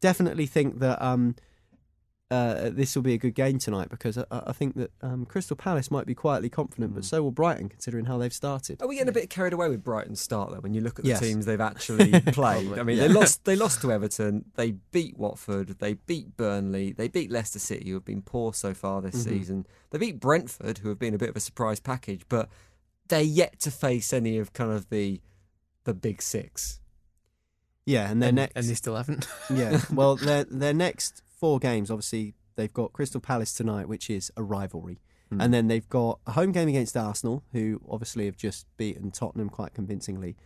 [0.00, 1.36] definitely think that um,
[2.30, 5.56] uh, this will be a good game tonight because I, I think that um, Crystal
[5.56, 6.96] Palace might be quietly confident, Mm.
[6.96, 8.82] but so will Brighton, considering how they've started.
[8.82, 10.60] Are we getting a bit carried away with Brighton's start though?
[10.60, 11.20] When you look at the Yes.
[11.20, 13.44] teams they've actually played, I mean, they lost.
[13.46, 14.44] They lost to Everton.
[14.56, 15.78] They beat Watford.
[15.78, 16.92] They beat Burnley.
[16.92, 19.24] They beat Leicester City, who have been poor so far this Mhm.
[19.30, 19.66] season.
[19.90, 22.50] They beat Brentford, who have been a bit of a surprise package, but
[23.08, 25.22] they're yet to face any of kind of the
[25.84, 26.80] the big six.
[27.86, 29.26] Yeah, and their and, next, and they still haven't.
[29.48, 34.30] yeah, well, their their next four games, obviously, they've got Crystal Palace tonight, which is
[34.36, 34.98] a rivalry.
[35.30, 35.40] Hmm.
[35.40, 39.48] And then they've got a home game against Arsenal, who obviously have just beaten Tottenham
[39.48, 40.36] quite convincingly.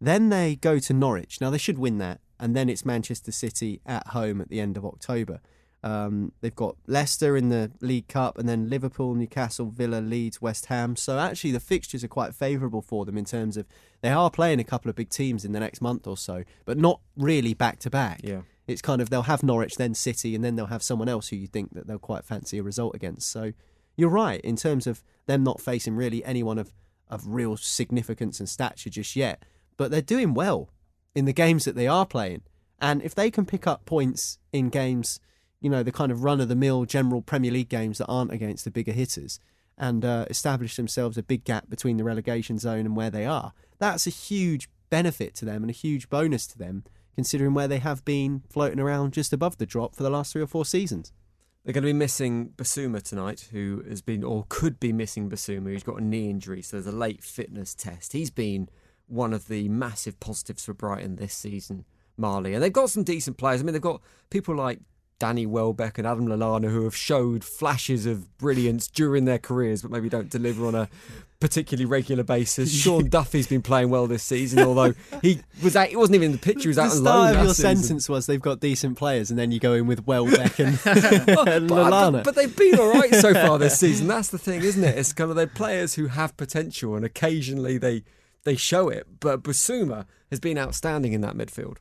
[0.00, 1.40] Then they go to Norwich.
[1.40, 4.76] Now they should win that, and then it's Manchester City at home at the end
[4.76, 5.40] of October.
[5.84, 10.66] Um, they've got Leicester in the League Cup, and then Liverpool, Newcastle, Villa, Leeds, West
[10.66, 10.96] Ham.
[10.96, 13.66] So actually, the fixtures are quite favourable for them in terms of
[14.00, 16.78] they are playing a couple of big teams in the next month or so, but
[16.78, 18.20] not really back to back.
[18.22, 18.42] Yeah.
[18.66, 21.36] It's kind of they'll have Norwich, then City, and then they'll have someone else who
[21.36, 23.30] you think that they'll quite fancy a result against.
[23.30, 23.52] So
[23.96, 26.72] you're right in terms of them not facing really anyone of,
[27.08, 29.44] of real significance and stature just yet.
[29.76, 30.70] But they're doing well
[31.14, 32.42] in the games that they are playing.
[32.80, 35.20] And if they can pick up points in games,
[35.60, 38.32] you know, the kind of run of the mill general Premier League games that aren't
[38.32, 39.38] against the bigger hitters
[39.78, 43.52] and uh, establish themselves a big gap between the relegation zone and where they are,
[43.78, 47.78] that's a huge benefit to them and a huge bonus to them, considering where they
[47.78, 51.12] have been floating around just above the drop for the last three or four seasons.
[51.64, 55.66] They're going to be missing Bissouma tonight, who has been or could be missing Bissouma,
[55.66, 58.12] who's got a knee injury, so there's a late fitness test.
[58.12, 58.68] He's been
[59.06, 61.84] one of the massive positives for Brighton this season,
[62.16, 62.54] Marley.
[62.54, 63.60] And they've got some decent players.
[63.60, 64.80] I mean, they've got people like
[65.18, 69.90] Danny Welbeck and Adam Lallana who have showed flashes of brilliance during their careers, but
[69.90, 70.88] maybe don't deliver on a
[71.42, 72.72] particularly regular basis.
[72.82, 76.32] Sean Duffy's been playing well this season, although he was out, he wasn't even in
[76.32, 76.62] the picture.
[76.62, 77.76] He was the out on start loan of last your season.
[77.76, 81.26] sentence was they've got decent players, and then you go in with Welbeck and, and
[81.26, 82.12] but, Lallana.
[82.12, 84.06] but, but they've been all right so far this season.
[84.06, 84.96] That's the thing, isn't it?
[84.96, 88.04] It's kind of they're players who have potential, and occasionally they
[88.44, 89.06] they show it.
[89.20, 91.78] But Bissouma has been outstanding in that midfield.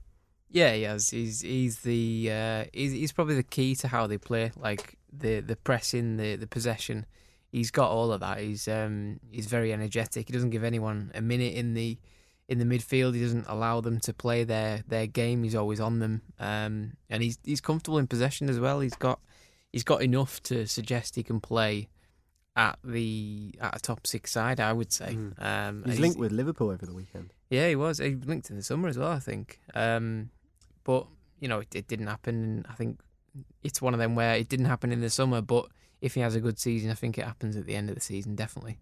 [0.51, 1.09] Yeah, he has.
[1.09, 4.51] He's he's the uh, he's he's probably the key to how they play.
[4.55, 7.05] Like the the pressing, the the possession.
[7.51, 8.39] He's got all of that.
[8.39, 10.27] He's um he's very energetic.
[10.27, 11.97] He doesn't give anyone a minute in the
[12.47, 13.13] in the midfield.
[13.15, 15.43] He doesn't allow them to play their their game.
[15.43, 16.21] He's always on them.
[16.39, 18.79] Um and he's he's comfortable in possession as well.
[18.81, 19.19] He's got
[19.71, 21.89] he's got enough to suggest he can play
[22.55, 24.59] at the at a top six side.
[24.59, 25.17] I would say.
[25.37, 27.33] Um, He's linked with Liverpool over the weekend.
[27.49, 27.99] yeah, he was.
[27.99, 29.59] He linked in the summer as well, I think.
[29.73, 30.29] Um,
[30.83, 31.07] but
[31.39, 32.43] you know, it, it didn't happen.
[32.43, 32.99] And I think
[33.63, 35.41] it's one of them where it didn't happen in the summer.
[35.41, 35.67] But
[35.99, 38.01] if he has a good season, I think it happens at the end of the
[38.01, 38.79] season, definitely.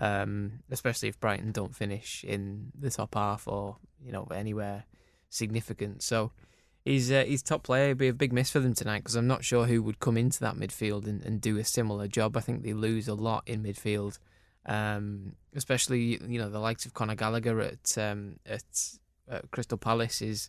[0.00, 4.84] Um, especially if Brighton don't finish in the top half or you know anywhere
[5.28, 6.02] significant.
[6.02, 6.32] So
[6.84, 7.86] he's uh, he's top player.
[7.86, 10.16] It'd be a big miss for them tonight because I'm not sure who would come
[10.16, 12.36] into that midfield and, and do a similar job.
[12.36, 14.18] I think they lose a lot in midfield,
[14.66, 18.62] um, especially you know the likes of Conor Gallagher at um, at,
[19.28, 20.48] at Crystal Palace is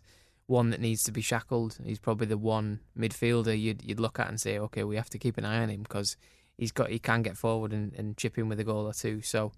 [0.50, 1.78] one that needs to be shackled.
[1.84, 5.18] He's probably the one midfielder you'd you'd look at and say, okay, we have to
[5.18, 6.16] keep an eye on him because
[6.58, 9.22] he's got he can get forward and, and chip in with a goal or two.
[9.22, 9.52] So.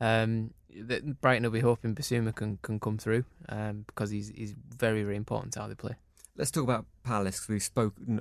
[0.00, 4.52] Um, that Brighton will be hoping Bissouma can, can come through um, because he's he's
[4.52, 5.94] very very important to how they play.
[6.36, 7.46] Let's talk about Palace.
[7.48, 8.20] we've spoken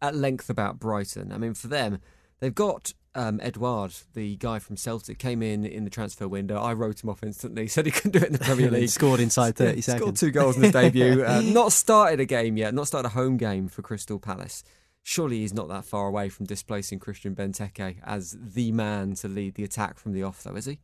[0.00, 1.32] at length about Brighton.
[1.32, 1.98] I mean, for them,
[2.38, 6.56] they've got um, Edouard, the guy from Celtic, came in in the transfer window.
[6.60, 8.80] I wrote him off instantly, said he couldn't do it in the Premier And then
[8.82, 8.90] League.
[8.90, 10.00] scored inside 30 Yeah, seconds.
[10.02, 11.24] Scored two goals in his debut.
[11.26, 14.62] Uh, not started a game yet, not started a home game for Crystal Palace.
[15.02, 19.54] Surely he's not that far away from displacing Christian Benteke as the man to lead
[19.54, 20.78] the attack from the off, though, is he?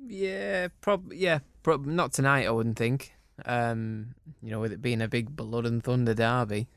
[0.00, 2.46] Yeah, prob yeah, prob- not tonight.
[2.46, 3.12] I wouldn't think.
[3.44, 6.68] Um, you know, with it being a big blood and thunder derby,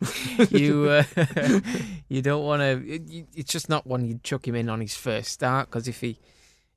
[0.50, 1.04] you uh,
[2.08, 2.94] you don't want to.
[2.94, 6.00] It, it's just not one you'd chuck him in on his first start because if
[6.00, 6.18] he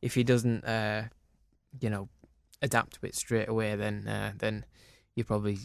[0.02, 1.04] if he doesn't, uh,
[1.80, 2.10] you know,
[2.62, 4.66] adapt to it straight away, then uh, then
[5.16, 5.58] you probably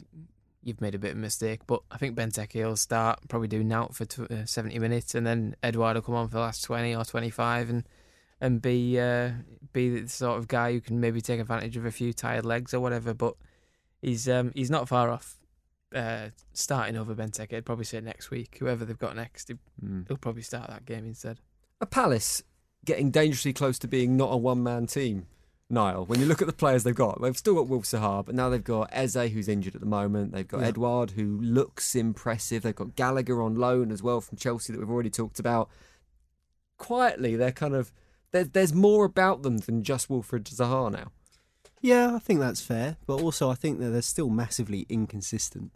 [0.63, 1.61] you've made a bit of a mistake.
[1.67, 5.57] But I think Benteke will start probably do out for uh, seventy minutes, and then
[5.63, 7.85] Edouard will come on for the last twenty or twenty five, and
[8.41, 9.33] and be uh,
[9.73, 12.75] be the sort of guy who can maybe take advantage of a few tired legs
[12.75, 13.15] or whatever.
[13.15, 13.35] But
[14.01, 15.37] he's um, he's not far off
[15.95, 17.55] uh, starting over Benteke.
[17.55, 19.59] I'd probably say next week, whoever they've got next, he-
[20.09, 21.41] he'll probably start that game instead.
[21.81, 22.43] A Palace
[22.85, 25.27] getting dangerously close to being not a one man team.
[25.71, 28.35] Niall, when you look at the players they've got, they've still got Wilf Zaha, but
[28.35, 30.33] now they've got Eze, who's injured at the moment.
[30.33, 30.67] They've got Yeah.
[30.67, 32.63] Edouard, who looks impressive.
[32.63, 35.71] They've got Gallagher on loan as well from Chelsea that we've already talked about.
[36.79, 37.91] Quietly, they're kind of
[38.33, 41.13] there, there's more about them than just Wilfred Zaha now.
[41.81, 42.97] Yeah, I think that's fair.
[43.07, 45.71] But also, I think that they're still massively inconsistent.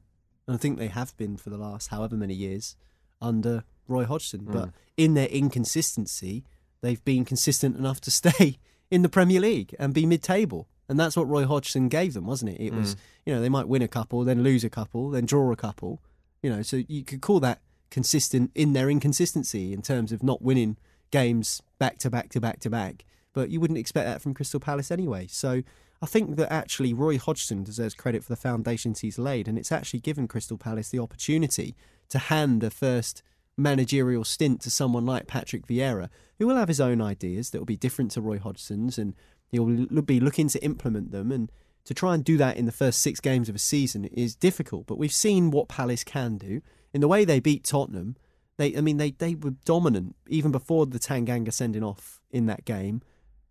[0.46, 2.76] And I think they have been for the last however many years
[3.20, 4.40] under Roy Hodgson.
[4.40, 4.52] Hmm.
[4.52, 6.44] But in their inconsistency,
[6.80, 8.58] they've been consistent enough to stay
[8.90, 10.68] in the Premier League and be mid table.
[10.88, 12.60] And that's what Roy Hodgson gave them, wasn't it?
[12.60, 13.00] It was, hmm.
[13.26, 16.00] you know, they might win a couple, then lose a couple, then draw a couple.
[16.42, 20.42] You know, so you could call that consistent in their inconsistency in terms of not
[20.42, 20.76] winning
[21.10, 23.04] games back to back to back to back.
[23.32, 25.26] But you wouldn't expect that from Crystal Palace anyway.
[25.28, 25.62] So
[26.02, 29.72] I think that actually Roy Hodgson deserves credit for the foundations he's laid, and it's
[29.72, 31.74] actually given Crystal Palace the opportunity
[32.10, 33.22] to hand a first
[33.56, 37.66] managerial stint to someone like Patrick Vieira, who will have his own ideas that will
[37.66, 39.14] be different to Roy Hodgson's, and
[39.48, 41.32] he'll be looking to implement them.
[41.32, 41.50] And
[41.84, 44.86] to try and do that in the first six games of a season is difficult.
[44.86, 46.60] But we've seen what Palace can do
[46.92, 48.16] in the way they beat Tottenham.
[48.58, 52.64] They, I mean, they they were dominant even before the Tanganga sending off in that
[52.64, 53.02] game.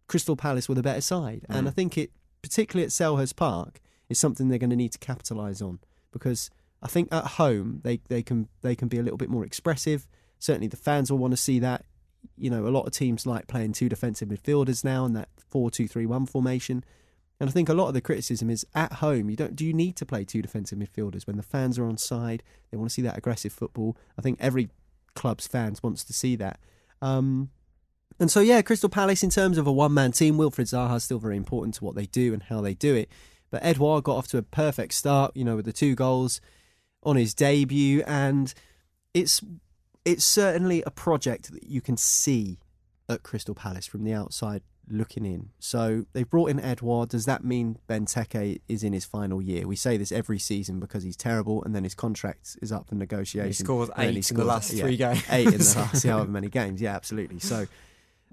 [0.08, 1.69] Crystal Palace were the better side, and mm.
[1.69, 2.12] I think it,
[2.45, 5.79] particularly at Selhurst Park, is something they're going to need to capitalise on
[6.12, 6.51] because
[6.84, 10.08] I think at home they, they can they can be a little bit more expressive.
[10.38, 11.86] Certainly, the fans will want to see that.
[12.38, 16.27] You know, a lot of teams like playing two defensive midfielders now in that four-two-three-one
[16.27, 16.84] formation.
[17.39, 19.29] And I think a lot of the criticism is at home.
[19.29, 19.55] You don't.
[19.55, 22.43] Do you need to play two defensive midfielders when the fans are on side?
[22.69, 23.97] They want to see that aggressive football.
[24.19, 24.69] I think every
[25.15, 26.60] club's fans wants to see that.
[27.01, 27.49] Um,
[28.19, 31.04] and so, yeah, Crystal Palace, in terms of a one man team, Wilfred Zaha is
[31.04, 33.10] still very important to what they do and how they do it.
[33.51, 36.41] But Edouard got off to a perfect start, you know, with the two goals
[37.04, 38.04] on his debut.
[38.08, 38.54] And
[39.13, 39.41] it's
[40.04, 42.60] it's certainly a project that you can see
[43.10, 45.49] at Crystal Palace from the outside looking in.
[45.60, 47.10] So they've brought in Edouard.
[47.10, 49.67] Does that mean Benteke is in his final year?
[49.67, 52.95] We say this every season because he's terrible, and then his contract is up for
[52.95, 53.47] negotiation.
[53.47, 55.23] He scores and then eight in the last three games.
[55.30, 56.82] Eight in the last however many games.
[56.82, 57.39] Yeah, absolutely.
[57.39, 57.67] So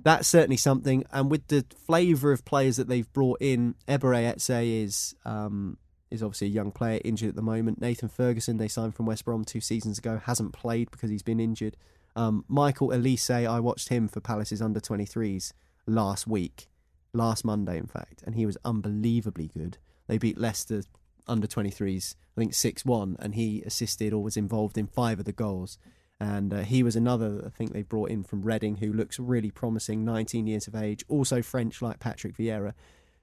[0.03, 1.05] that's certainly something.
[1.13, 5.79] And with the flavour of players that they've brought in, Ebere Eze is um,
[6.11, 7.81] is obviously a young player injured at the moment.
[7.81, 11.41] Nathan Ferguson they signed from West Brom two seasons ago hasn't played because he's been
[11.41, 11.77] injured.
[12.15, 15.53] Um, Michael Olise, I watched him for Palace's under 23s
[15.87, 16.69] last week,
[17.15, 19.79] last Monday in fact, and he was unbelievably good.
[20.09, 20.83] They beat Leicester
[21.27, 25.25] under 23s, I think 6 1, and he assisted or was involved in five of
[25.25, 25.79] the goals.
[26.23, 29.51] And uh, he was another, I think they brought in from Reading, who looks really
[29.51, 32.75] promising, 19 years of age, also French like Patrick Vieira.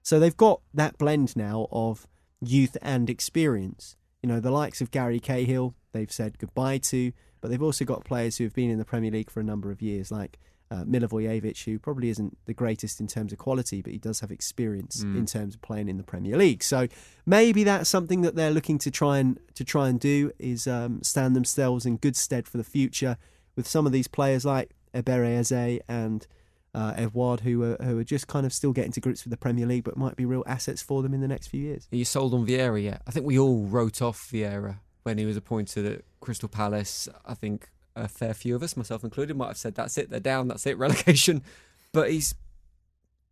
[0.03, 2.07] So they've got that blend now of
[2.41, 3.95] youth and experience.
[4.21, 8.03] You know, the likes of Gary Cahill, they've said goodbye to, but they've also got
[8.03, 10.37] players who have been in the Premier League for a number of years, like
[10.71, 14.31] uh, Milivojevic, who probably isn't the greatest in terms of quality, but he does have
[14.31, 15.17] experience Mm.
[15.17, 16.61] in terms of playing in the Premier League.
[16.63, 16.87] So
[17.25, 21.01] maybe that's something that they're looking to try and to try and do is um,
[21.01, 23.17] stand themselves in good stead for the future
[23.55, 26.27] with some of these players like Ebere Eze and
[26.75, 29.37] uh, Edouard, who are who are just kind of still getting to grips with the
[29.37, 31.87] Premier League, but might be real assets for them in the next few years.
[31.91, 33.01] Are you sold on Vieira yet?
[33.07, 37.09] I think we all wrote off Vieira when he was appointed at Crystal Palace.
[37.25, 37.69] I think
[38.03, 40.65] a fair few of us, myself included, might have said that's it, they're down, that's
[40.65, 41.43] it, relegation.
[41.91, 42.35] But he's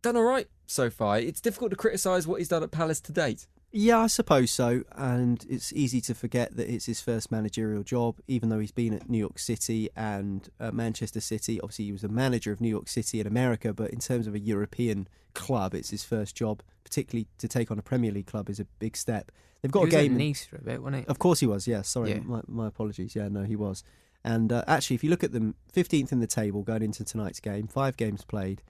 [0.02, 1.18] done all right so far.
[1.18, 3.46] It's difficult to criticise what he's done at Palace to date.
[3.70, 4.82] Yeah, I suppose so.
[4.96, 8.94] And it's easy to forget that it's his first managerial job, even though he's been
[8.94, 11.60] at New York City and uh, Manchester City.
[11.60, 14.34] Obviously, he was a manager of New York City in America, but in terms of
[14.34, 16.62] a European club, it's his first job.
[16.82, 19.30] Particularly to take on a Premier League club is a big step.
[19.60, 20.12] They've got he a was game.
[20.12, 21.08] in- Nice for a bit, wasn't he?
[21.08, 21.68] Of course he was.
[21.68, 22.20] Yeah, sorry, Yeah.
[22.20, 23.14] My, my apologies.
[23.14, 23.84] Yeah, no, he was.
[24.28, 27.40] And uh, actually, if you look at them, 15th in the table going into tonight's
[27.40, 28.62] game, five games played,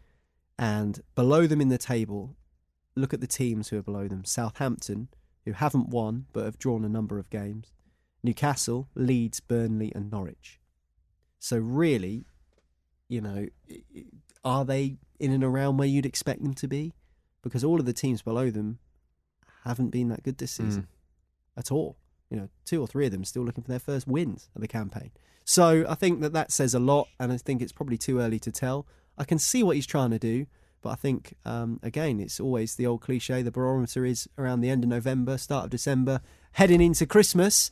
[0.56, 2.36] and below them in the table,
[2.94, 5.08] look at the teams who are below them: Southampton,
[5.44, 7.72] who haven't won but have drawn a number of games,
[8.22, 10.60] Newcastle, Leeds, Burnley, and Norwich.
[11.40, 12.24] So really,
[13.08, 13.48] you know,
[14.44, 16.94] are they in and around where you'd expect them to be?
[17.42, 18.78] Because all of the teams below them
[19.64, 20.86] haven't been that good this season
[21.56, 21.96] at all.
[22.30, 24.68] You know, two or three of them still looking for their first wins of the
[24.68, 25.10] campaign.
[25.44, 28.38] So I think that that says a lot, and I think it's probably too early
[28.40, 28.86] to tell.
[29.16, 30.46] I can see what he's trying to do,
[30.82, 34.70] but I think um, again, it's always the old cliche: the barometer is around the
[34.70, 36.20] end of November, start of December,
[36.52, 37.70] heading into Christmas.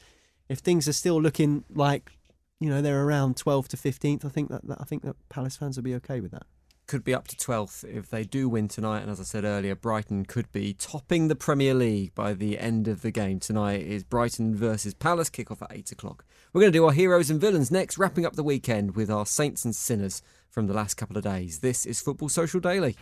[0.49, 2.13] If things are still looking like,
[2.61, 5.57] you know, they're around 12th to 15th, I think that, that I think that Palace
[5.57, 6.47] fans will be okay with that.
[6.87, 9.01] Could be up to 12th if they do win tonight.
[9.01, 12.87] And as I said earlier, Brighton could be topping the Premier League by the end
[12.87, 13.41] of the game.
[13.41, 16.25] Tonight is Brighton versus Palace, kick-off at 8 o'clock.
[16.53, 19.27] We're going to do our heroes and villains next, wrapping up the weekend with our
[19.27, 21.59] saints and sinners from the last couple of days.
[21.59, 22.97] This is Football Social Daily.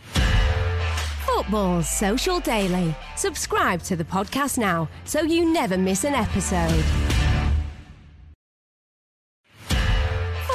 [1.27, 2.95] Football's Social Daily.
[3.15, 7.04] Subscribe to the podcast now so you never miss an episode.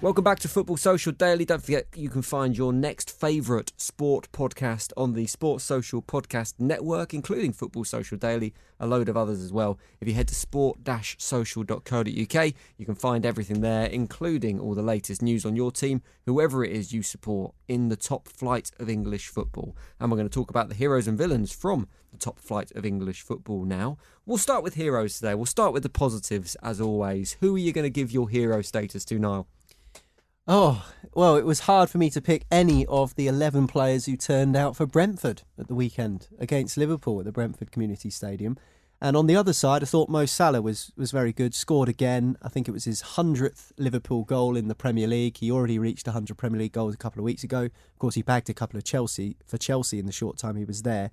[0.00, 1.44] Welcome back to Football Social Daily.
[1.46, 6.52] Don't forget you can find your next favourite sport podcast on the Sports Social Podcast
[6.58, 9.78] Network, including Football Social Daily, a load of others as well.
[10.02, 15.46] If you head to sport-social.co.uk, you can find everything there, including all the latest news
[15.46, 19.74] on your team, whoever it is you support in the top flight of English football.
[19.98, 22.84] And we're going to talk about the heroes and villains from the top flight of
[22.84, 23.96] English football now.
[24.26, 25.34] We'll start with heroes today.
[25.34, 27.38] We'll start with the positives as always.
[27.40, 29.48] Who are you going to give your hero status to, Niall?
[30.46, 34.14] Oh, well, it was hard for me to pick any of the 11 players who
[34.14, 38.58] turned out for Brentford at the weekend against Liverpool at the Brentford Community Stadium.
[39.00, 42.36] And on the other side, I thought Mo Salah was, was very good, scored again.
[42.42, 45.38] I think it was his 100th Liverpool goal in the Premier League.
[45.38, 47.62] He already reached 100 Premier League goals a couple of weeks ago.
[47.62, 50.66] Of course, he bagged a couple of Chelsea for Chelsea in the short time he
[50.66, 51.10] was there.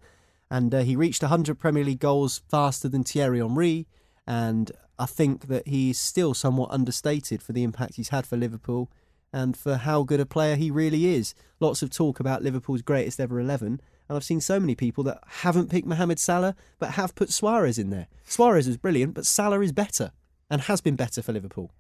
[0.50, 3.88] And uh, he reached 100 Premier League goals faster than Thierry Henry.
[4.28, 8.92] And I think that he's still somewhat understated for the impact he's had for Liverpool
[9.34, 11.34] and for how good a player he really is.
[11.60, 15.22] Lots of talk about Liverpool's greatest ever 11, and I've seen so many people that
[15.26, 18.08] haven't picked Mohamed Salah but have put Suarez in there.
[18.26, 20.12] Suarez was brilliant, but Salah is better
[20.50, 21.72] and has been better for Liverpool.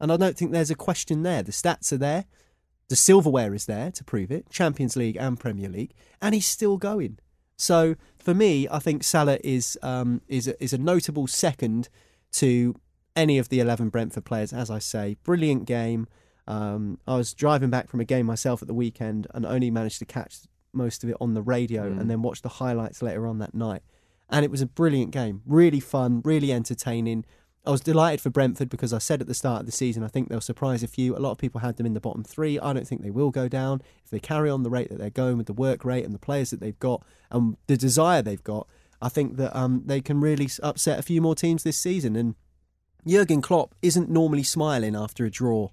[0.00, 1.42] And I don't think there's a question there.
[1.42, 2.26] The stats are there,
[2.88, 6.76] the silverware is there to prove it Champions League and Premier League, and he's still
[6.76, 7.18] going.
[7.56, 11.88] So for me, I think Salah is um, is a, is a notable second
[12.32, 12.74] to
[13.14, 14.52] any of the eleven Brentford players.
[14.52, 16.06] As I say, brilliant game.
[16.48, 19.98] Um, I was driving back from a game myself at the weekend and only managed
[20.00, 20.38] to catch
[20.72, 22.00] most of it on the radio Mm.
[22.00, 23.82] and then watch the highlights later on that night.
[24.30, 27.24] And it was a brilliant game, really fun, really entertaining.
[27.66, 30.08] I was delighted for Brentford because I said at the start of the season I
[30.08, 31.14] think they'll surprise a few.
[31.14, 32.58] A lot of people had them in the bottom three.
[32.58, 35.10] I don't think they will go down if they carry on the rate that they're
[35.10, 38.44] going with the work rate and the players that they've got and the desire they've
[38.44, 38.66] got.
[39.02, 42.34] I think that um, they can really upset a few more teams this season and
[43.06, 45.68] Jurgen Klopp isn't normally smiling after a draw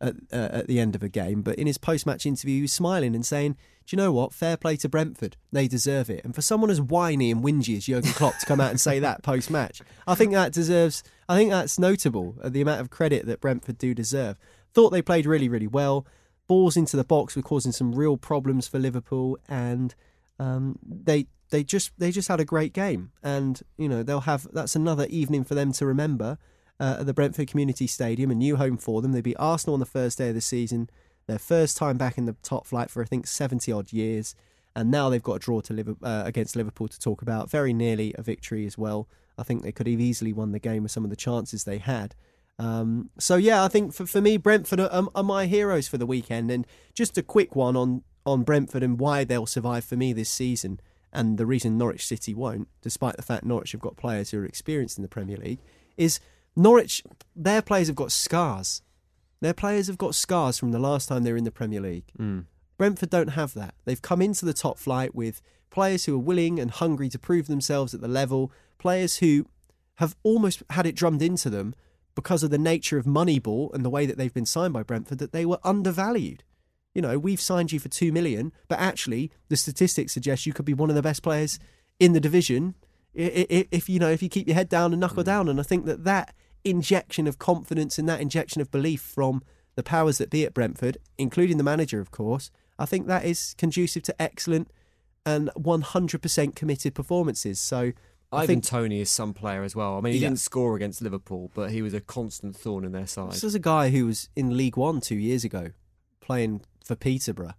[0.00, 2.62] at, uh, at the end of a game, but in his post match interview, he
[2.62, 4.32] was smiling and saying, Do you know what?
[4.32, 5.36] Fair play to Brentford.
[5.52, 6.24] They deserve it.
[6.24, 8.98] And for someone as whiny and whingy as Jurgen Klopp to come out and say
[9.00, 12.90] that post match, I think that deserves, I think that's notable, uh, the amount of
[12.90, 14.38] credit that Brentford do deserve.
[14.72, 16.06] Thought they played really, really well.
[16.46, 19.94] Balls into the box were causing some real problems for Liverpool, and
[20.38, 24.46] um, they they just they just had a great game, and you know they'll have
[24.52, 26.38] that's another evening for them to remember
[26.80, 29.12] uh, at the Brentford Community Stadium, a new home for them.
[29.12, 30.88] They beat Arsenal on the first day of the season,
[31.26, 34.34] their first time back in the top flight for I think seventy odd years,
[34.74, 37.50] and now they've got a draw to Liverpool, uh, against Liverpool to talk about.
[37.50, 39.08] Very nearly a victory as well.
[39.36, 41.78] I think they could have easily won the game with some of the chances they
[41.78, 42.14] had.
[42.58, 46.06] Um, so yeah, I think for, for me, Brentford are, are my heroes for the
[46.06, 46.50] weekend.
[46.50, 50.28] And just a quick one on on Brentford and why they'll survive for me this
[50.28, 50.80] season
[51.12, 54.44] and the reason Norwich City won't, despite the fact Norwich have got players who are
[54.44, 55.60] experienced in the Premier League,
[55.96, 56.20] is
[56.56, 57.02] Norwich,
[57.34, 58.82] their players have got scars.
[59.40, 62.06] Their players have got scars from the last time they were in the Premier League.
[62.18, 62.46] Mm.
[62.76, 63.74] Brentford don't have that.
[63.84, 65.40] They've come into the top flight with
[65.70, 69.46] players who are willing and hungry to prove themselves at the level, players who
[69.96, 71.74] have almost had it drummed into them
[72.14, 75.18] because of the nature of Moneyball and the way that they've been signed by Brentford
[75.18, 76.42] that they were undervalued
[76.98, 80.64] you know, we've signed you for two million, but actually the statistics suggest you could
[80.64, 81.60] be one of the best players
[82.00, 82.74] in the division
[83.14, 85.26] if you know if you keep your head down and knuckle mm.
[85.26, 85.48] down.
[85.48, 86.34] And I think that that
[86.64, 89.42] injection of confidence and that injection of belief from
[89.74, 93.54] the powers that be at Brentford, including the manager, of course, I think that is
[93.58, 94.70] conducive to excellent
[95.24, 97.60] and 100% committed performances.
[97.60, 97.92] So.
[98.30, 99.96] I Ivan think, Toney is some player as well.
[99.96, 100.28] I mean, he yeah.
[100.28, 103.32] didn't score against Liverpool, but he was a constant thorn in their side.
[103.32, 105.70] This is a guy who was in League One two years ago,
[106.20, 107.54] playing for Peterborough.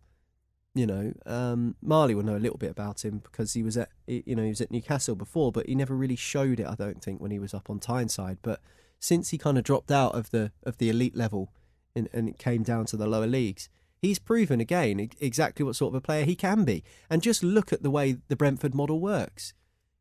[0.80, 3.90] You know, um, Marley will know a little bit about him because he was at
[4.08, 6.68] you know he was at Newcastle before, but he never really showed it.
[6.68, 8.38] I don't think when he was up on Tyneside.
[8.42, 8.62] But
[8.98, 11.52] since he kind of dropped out of the of the elite level
[11.98, 13.68] and, and it came down to the lower leagues,
[14.02, 16.82] he's proven again exactly what sort of a player he can be.
[17.10, 19.54] And just look at the way the Brentford model works.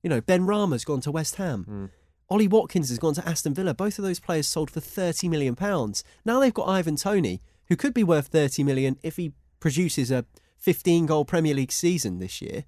[0.04, 1.66] You know, Benrahma's gone to West Ham.
[1.68, 1.90] Mm.
[2.30, 3.74] Ollie Watkins has gone to Aston Villa.
[3.74, 6.04] Both of those players sold for thirty million pounds.
[6.24, 10.24] Now they've got Ivan Toney, who could be worth 30 million if he produces a
[10.58, 12.64] 15 goal Premier League season this year,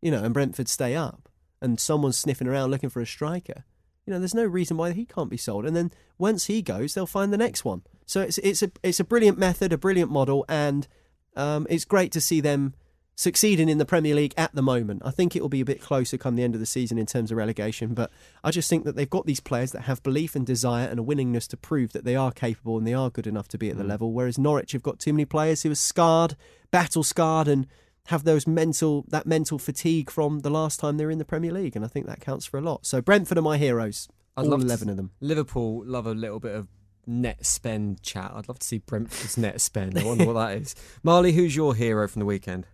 [0.00, 1.28] you know, and Brentford stay up
[1.60, 3.64] and someone's sniffing around looking for a striker.
[4.06, 5.66] You know, there's no reason why he can't be sold.
[5.66, 7.82] And then once he goes, they'll find the next one.
[8.04, 10.86] So it's it's a it's a brilliant method, a brilliant model, and
[11.34, 12.74] um, it's great to see them
[13.16, 15.02] succeeding in the Premier League at the moment.
[15.04, 17.06] I think it will be a bit closer come the end of the season in
[17.06, 18.12] terms of relegation, but
[18.44, 21.02] I just think that they've got these players that have belief and desire and a
[21.02, 23.78] willingness to prove that they are capable and they are good enough to be at
[23.78, 23.88] the mm.
[23.88, 24.12] level.
[24.12, 26.36] Whereas Norwich have got too many players who are scarred,
[26.70, 27.66] battle scarred, and
[28.08, 31.52] have those mental that mental fatigue from the last time they were in the Premier
[31.52, 32.86] League, and I think that counts for a lot.
[32.86, 34.08] So Brentford are my heroes.
[34.36, 35.10] I'd all eleven of them.
[35.20, 36.68] Liverpool love a little bit of
[37.06, 38.30] net spend chat.
[38.34, 39.98] I'd love to see Brentford's net spend.
[39.98, 40.74] I wonder what that is.
[41.02, 42.66] Marley, who's your hero from the weekend?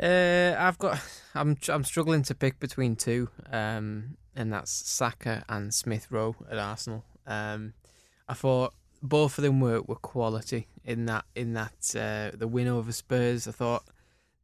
[0.00, 1.00] Uh, I've got.
[1.34, 6.58] I'm I'm struggling to pick between two, um, and that's Saka and Smith Rowe at
[6.58, 7.04] Arsenal.
[7.26, 7.74] Um,
[8.28, 12.68] I thought both of them were, were quality in that in that uh, the win
[12.68, 13.46] over Spurs.
[13.46, 13.84] I thought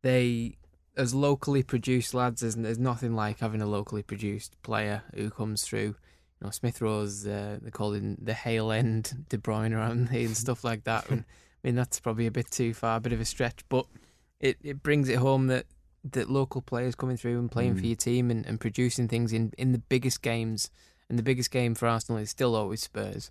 [0.03, 0.57] they
[0.97, 2.43] as locally produced lads.
[2.43, 5.97] There's, there's nothing like having a locally produced player who comes through.
[6.41, 10.37] You know, Smith Rowe's uh, they call him the Hale End De Bruyne around and
[10.37, 11.07] stuff like that.
[11.11, 11.25] And,
[11.65, 13.87] I mean, that's probably a bit too far, a bit of a stretch, but
[14.43, 15.67] it, it brings it home that
[16.11, 17.81] that local players coming through and playing mm.
[17.81, 20.69] for your team and, and producing things in, in the biggest games.
[21.09, 23.31] And the biggest game for Arsenal is still always Spurs.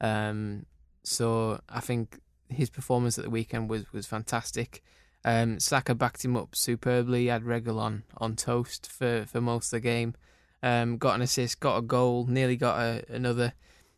[0.00, 0.66] Um,
[1.02, 4.84] so I think his performance at the weekend was, was fantastic.
[5.24, 7.22] Um, Saka backed him up superbly.
[7.22, 10.14] He had Reguilón on toast for, for most of the game.
[10.62, 13.54] Um, got an assist, got a goal, nearly got a, another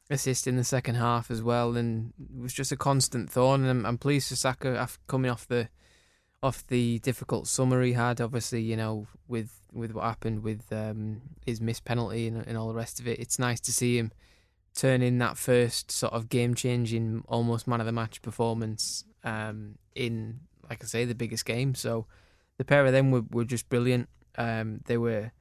[0.09, 3.62] assist in the second half as well, and it was just a constant thorn.
[3.62, 5.69] And I'm, I'm pleased for Saka coming off the
[6.45, 8.21] off the difficult summer he had.
[8.21, 12.69] Obviously, you know, with with what happened with um, his missed penalty and, and all
[12.69, 14.13] the rest of it, it's nice to see him
[14.75, 19.77] turn in that first sort of game changing, almost man of the match performance um,
[19.95, 21.75] in, like I say, the biggest game.
[21.75, 22.07] So
[22.59, 24.09] the pair of them were, were just brilliant.
[24.37, 25.33] Um, they were.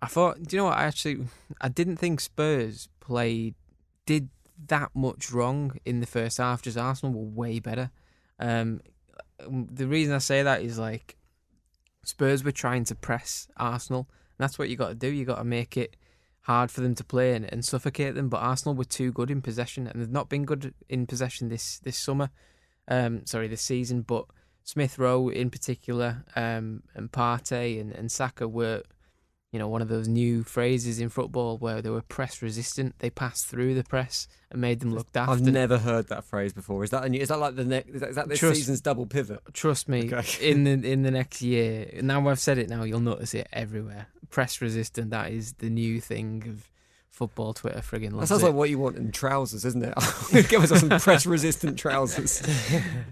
[0.00, 0.78] I thought, do you know what?
[0.78, 1.24] I actually,
[1.60, 3.54] I didn't think Spurs played
[4.06, 4.28] did
[4.66, 6.62] that much wrong in the first half.
[6.62, 7.90] Just Arsenal were way better.
[8.38, 8.80] Um,
[9.48, 11.16] the reason I say that is like
[12.04, 14.08] Spurs were trying to press Arsenal.
[14.10, 15.08] And that's what you got to do.
[15.08, 15.96] You got to make it
[16.42, 18.28] hard for them to play and, and, suffocate them.
[18.28, 21.78] But Arsenal were too good in possession, and they've not been good in possession this
[21.80, 22.30] this summer.
[22.88, 24.02] Um, sorry, this season.
[24.02, 24.24] But
[24.64, 28.82] Smith Rowe in particular, um, and Partey and, and Saka were
[29.52, 32.94] you know, one of those new phrases in football where they were press resistant.
[32.98, 35.30] They passed through the press and made them look daft.
[35.30, 36.84] I've never heard that phrase before.
[36.84, 37.88] Is that a new, is that like the next?
[37.88, 39.40] Is that, is that this Trust- season's double pivot?
[39.54, 40.50] Trust me, Okay.
[40.50, 41.88] in the in the next year.
[42.02, 42.68] Now I've said it.
[42.68, 44.08] Now you'll notice it everywhere.
[44.30, 45.10] Press resistant.
[45.10, 46.68] That is the new thing of
[47.18, 47.80] football Twitter.
[47.80, 48.46] Friggin' That sounds it.
[48.46, 49.92] like what you want in trousers, isn't it?
[50.48, 52.42] Give us some press resistant trousers.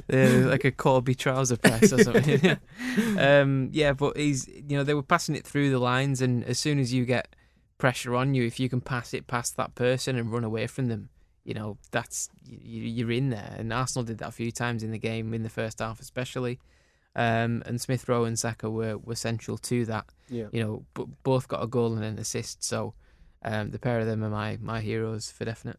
[0.09, 2.57] Yeah, like a Corby trouser press or something.
[3.19, 6.61] um, yeah, but he's you know they were passing it through the lines, and as
[6.61, 7.35] soon as you get
[7.79, 10.87] pressure on you, if you can pass it past that person and run away from
[10.87, 11.09] them,
[11.45, 13.57] you know that's you, you're in there.
[13.59, 16.61] And Arsenal did that a few times in the game in the first half, especially.
[17.17, 20.05] Um, and Smith Rowe and Saka were, were central to that.
[20.29, 20.47] Yeah.
[20.53, 22.95] You know, b- both got a goal and an assist, so
[23.47, 25.79] um, the pair of them are my my heroes for definite.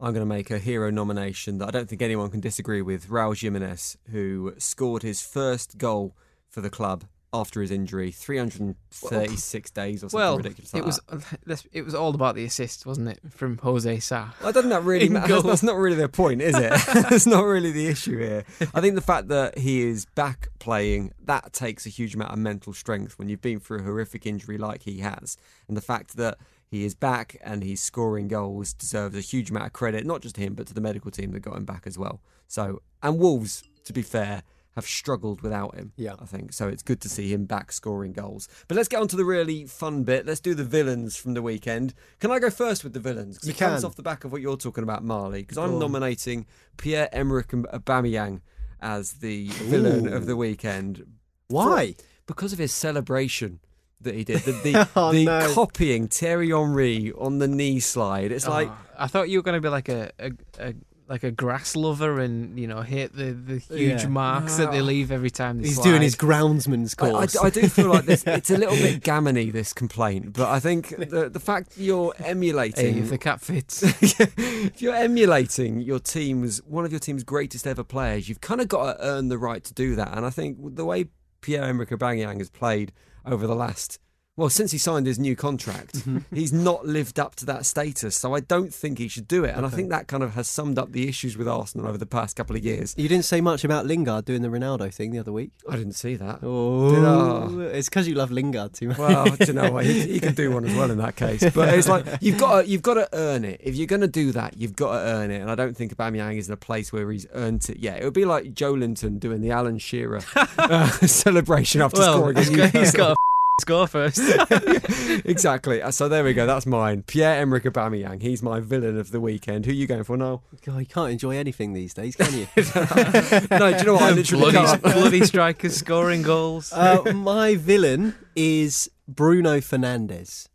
[0.00, 3.08] I'm going to make a hero nomination that I don't think anyone can disagree with.
[3.08, 6.16] Raul Jimenez, who scored his first goal
[6.48, 10.72] for the club after his injury, 336 days or something Well, ridiculous.
[10.72, 11.00] Like it was
[11.46, 11.64] that.
[11.72, 14.30] it was all about the assist, wasn't it, from Jose Sa?
[14.40, 15.42] I don't think that really in matters.
[15.44, 16.70] That's not really the point, is it?
[16.94, 18.44] That's not really the issue here.
[18.74, 22.38] I think the fact that he is back playing, that takes a huge amount of
[22.38, 25.36] mental strength when you've been through a horrific injury like he has.
[25.68, 26.38] And the fact that
[26.70, 30.36] he is back and he's scoring goals deserves a huge amount of credit, not just
[30.36, 32.22] to him, but to the medical team that got him back as well.
[32.46, 34.42] So, and Wolves, to be fair,
[34.76, 35.92] have struggled without him.
[35.96, 36.14] Yeah.
[36.20, 36.68] I think so.
[36.68, 38.46] It's good to see him back scoring goals.
[38.68, 40.26] But let's get on to the really fun bit.
[40.26, 41.92] Let's do the villains from the weekend.
[42.20, 43.38] Can I go first with the villains?
[43.38, 45.42] 'Cause You it comes off the back of what you're talking about, Marley.
[45.42, 46.46] Because I'm nominating
[46.76, 48.42] Pierre Emerick Aubameyang
[48.80, 51.04] as the villain of the weekend
[51.48, 51.96] Why?
[52.26, 53.58] because of his celebration
[54.02, 54.40] that he did.
[54.40, 55.52] The, the, Oh, the no.
[55.54, 58.32] copying Thierry Henry on the knee slide.
[58.32, 58.50] It's oh.
[58.50, 60.74] like Oh, I thought you were going to be like a, a, a
[61.08, 64.08] like a grass lover and you know hit the, the huge Yeah.
[64.08, 65.84] marks that they leave every time they He's slide.
[65.90, 67.36] doing his groundsman's I, I- course.
[67.36, 68.22] I do feel like this.
[68.24, 72.94] It's a little bit gammony this complaint, but I think the the fact you're emulating
[72.94, 73.82] Hey, if the cap fits.
[74.02, 78.68] if you're emulating your team's one of your team's greatest ever players, you've kind of
[78.68, 80.16] got to earn the right to do that.
[80.16, 81.06] And I think the way
[81.40, 82.92] Pierre Emerick Aubameyang has played
[83.24, 83.98] over the last
[84.40, 86.34] well since he signed his new contract, Mm-hmm.
[86.34, 88.16] he's not lived up to that status.
[88.16, 89.54] So I don't think he should do it.
[89.54, 92.06] And I think that kind of has summed up the issues with Arsenal over the
[92.06, 92.94] past couple of years.
[92.96, 95.50] you didn't say much about Lingard doing the Ronaldo thing the other week.
[95.68, 96.40] I didn't see that.
[96.42, 98.98] Oh, it's because you love Lingard too much.
[98.98, 99.84] Well, do you know what?
[99.84, 101.44] He, he can do one as well in that case.
[101.54, 103.60] But it's like you've got to, you've got to earn it.
[103.62, 105.40] If you're going to do that, you've got to earn it.
[105.40, 108.00] And I don't think Aubameyang is in a place where he's earned it yet.
[108.00, 110.20] It would be like Joelinton doing the Alan Shearer
[110.58, 112.36] uh, celebration after well, scoring.
[112.38, 113.16] he's got, he's got
[113.60, 114.18] score first.
[115.24, 115.82] exactly.
[115.82, 116.46] Uh, So there we go.
[116.46, 117.02] That's mine.
[117.02, 118.22] Pierre Emerick Aubameyang.
[118.22, 119.66] He's my villain of the weekend.
[119.66, 120.42] Who are you going for now?
[120.64, 122.46] God, you can't enjoy anything these days, can you?
[122.56, 124.02] no, do you know what?
[124.02, 124.82] I literally bloody, can't.
[124.82, 126.72] bloody strikers scoring goals.
[126.72, 130.48] uh, my villain is Bruno Fernandes,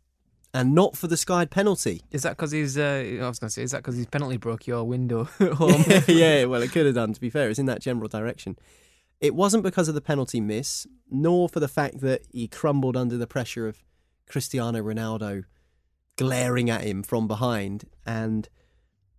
[0.54, 2.02] and not for the skied penalty.
[2.10, 2.76] Is that because he's?
[2.78, 5.52] Uh, I was going to say, is that because his penalty broke your window at
[5.52, 5.84] home?
[6.08, 7.12] yeah, well, it could have done.
[7.12, 8.56] To be fair, it's in that general direction.
[9.20, 13.16] It wasn't because of the penalty miss, nor for the fact that he crumbled under
[13.16, 13.82] the pressure of
[14.28, 15.44] Cristiano Ronaldo
[16.16, 18.48] glaring at him from behind, and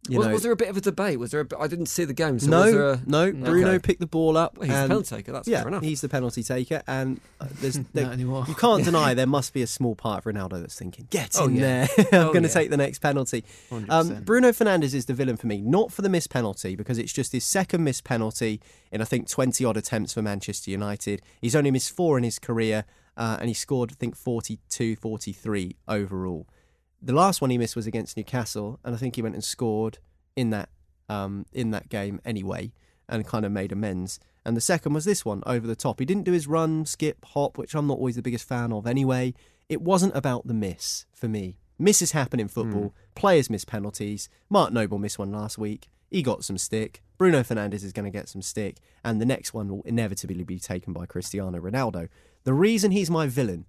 [0.10, 1.20] you Was, know, was there a bit of a debate?
[1.20, 1.41] Was there?
[1.41, 2.39] A, I didn't see the game.
[2.39, 3.45] So was there no, a, no.
[3.49, 3.80] Bruno Okay.
[3.80, 4.58] picked the ball up.
[4.58, 5.32] Well, he's the and, penalty taker.
[5.32, 5.84] That's yeah, fair enough.
[5.84, 9.62] he's the penalty taker, and uh, there's there, Not you can't deny there must be
[9.62, 11.88] a small part of Ronaldo that's thinking, "Get Oh, in yeah.
[11.88, 12.05] there!
[12.22, 12.53] I'm Oh, going to yeah.
[12.53, 13.43] take the next penalty."
[13.89, 17.14] Um, Bruno Fernandes is the villain for me, not for the missed penalty, because it's
[17.14, 21.22] just his second missed penalty in I think 20 odd attempts for Manchester United.
[21.41, 22.86] He's only missed four in his career,
[23.18, 26.47] uh, and he scored I think 42, 43 overall.
[27.02, 30.00] The last one he missed was against Newcastle, and I think he went and scored
[30.36, 30.70] in that
[31.10, 32.72] um, in that game anyway,
[33.08, 34.20] and kind of made amends.
[34.45, 36.00] And the second was this one over the top.
[36.00, 38.88] He didn't do his run, skip, hop, which I'm not always the biggest fan of
[38.88, 39.34] anyway.
[39.70, 41.58] It wasn't about the miss for me.
[41.78, 42.93] Misses happen in football.
[43.14, 44.30] Players miss penalties.
[44.50, 45.89] Mark Noble missed one last week.
[46.10, 47.04] He got some stick.
[47.18, 48.78] Bruno Fernandes is going to get some stick.
[49.04, 52.08] And the next one will inevitably be taken by Cristiano Ronaldo.
[52.45, 53.66] The reason he's my villain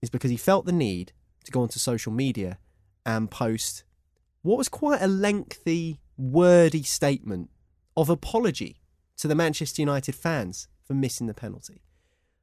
[0.00, 1.12] is because he felt the need
[1.44, 2.58] to go onto social media
[3.04, 3.84] and post
[4.42, 7.50] what was quite a lengthy, wordy statement
[7.96, 8.80] of apology
[9.18, 11.82] to the Manchester United fans for missing the penalty.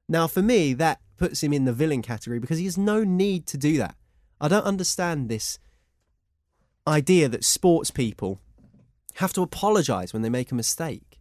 [0.07, 3.47] Now, for me, that puts him in the villain category because he has no need
[3.47, 3.95] to do that.
[4.39, 5.57] I don't understand this
[6.87, 8.39] idea that sports people
[9.15, 11.19] have to apologise when they make a mistake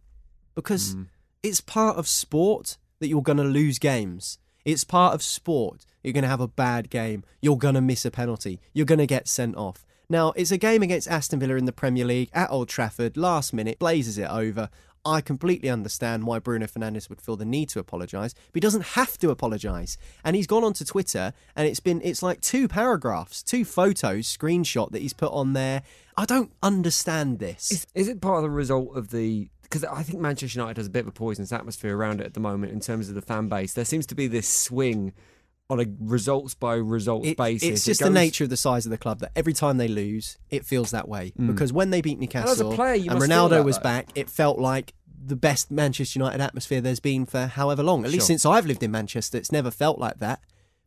[0.55, 1.03] because hmm.
[1.41, 4.37] it's part of sport that you're going to lose games.
[4.63, 5.85] It's part of sport.
[6.07, 7.25] You're going to have a bad game.
[7.41, 8.61] You're going to miss a penalty.
[8.71, 9.85] You're going to get sent off.
[10.07, 13.17] Now, it's a game against Aston Villa in the Premier League at Old Trafford.
[13.17, 14.69] Last minute, blazes it over.
[15.03, 18.85] I completely understand why Bruno Fernandes would feel the need to apologise, but he doesn't
[18.85, 19.97] have to apologise.
[20.23, 24.91] And he's gone onto Twitter, and it's been it's like two paragraphs, two photos, screenshot
[24.91, 25.83] that he's put on there.
[26.15, 27.69] I don't understand this.
[27.69, 30.87] Is, is it part of the result of the because I think Manchester United has
[30.87, 33.21] a bit of a poisonous atmosphere around it at the moment in terms of the
[33.21, 33.73] fan base.
[33.73, 35.11] There seems to be this swing
[35.69, 37.69] on a results by results It- basis.
[37.69, 39.87] It's It just the nature of the size of the club that every time they
[39.87, 41.33] lose, it feels that way.
[41.37, 41.47] Mm.
[41.47, 43.83] Because when they beat as a Newcastle player, you and Ronaldo that, was though.
[43.83, 44.93] back, it felt like
[45.25, 48.05] the best Manchester United atmosphere there's been for however long.
[48.05, 48.27] At least Sure.
[48.27, 50.39] since I've lived in Manchester, it's never felt like that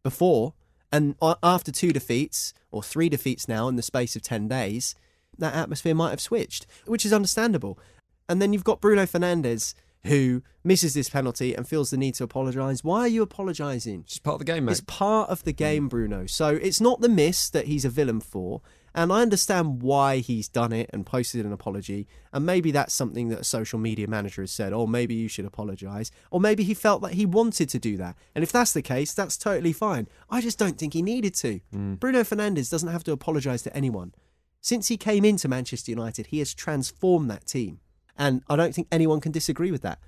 [0.02, 0.54] before.
[0.90, 4.94] And after two defeats, or three defeats now in the space of 10 days,
[5.36, 7.78] that atmosphere might have switched, which is understandable.
[8.30, 9.74] And then you've got Bruno Fernandes,
[10.04, 12.82] who misses this penalty and feels the need to apologise.
[12.82, 14.04] Why are you apologising?
[14.06, 14.72] It's part of the game, mate.
[14.72, 16.26] It's part of the game, Bruno.
[16.26, 18.62] So it's not the miss that he's a villain for.
[18.92, 22.08] And I understand why he's done it and posted an apology.
[22.32, 25.44] And maybe that's something that a social media manager has said, oh, maybe you should
[25.44, 26.10] apologise.
[26.32, 28.16] Or maybe he felt that he wanted to do that.
[28.34, 30.08] And if that's the case, that's totally fine.
[30.28, 31.60] I just don't think he needed to.
[31.72, 32.00] Mm.
[32.00, 34.12] Bruno Fernandes doesn't have to apologise to anyone.
[34.60, 37.78] Since he came into Manchester United, he has transformed that team.
[38.16, 39.98] And I don't think anyone can disagree with that.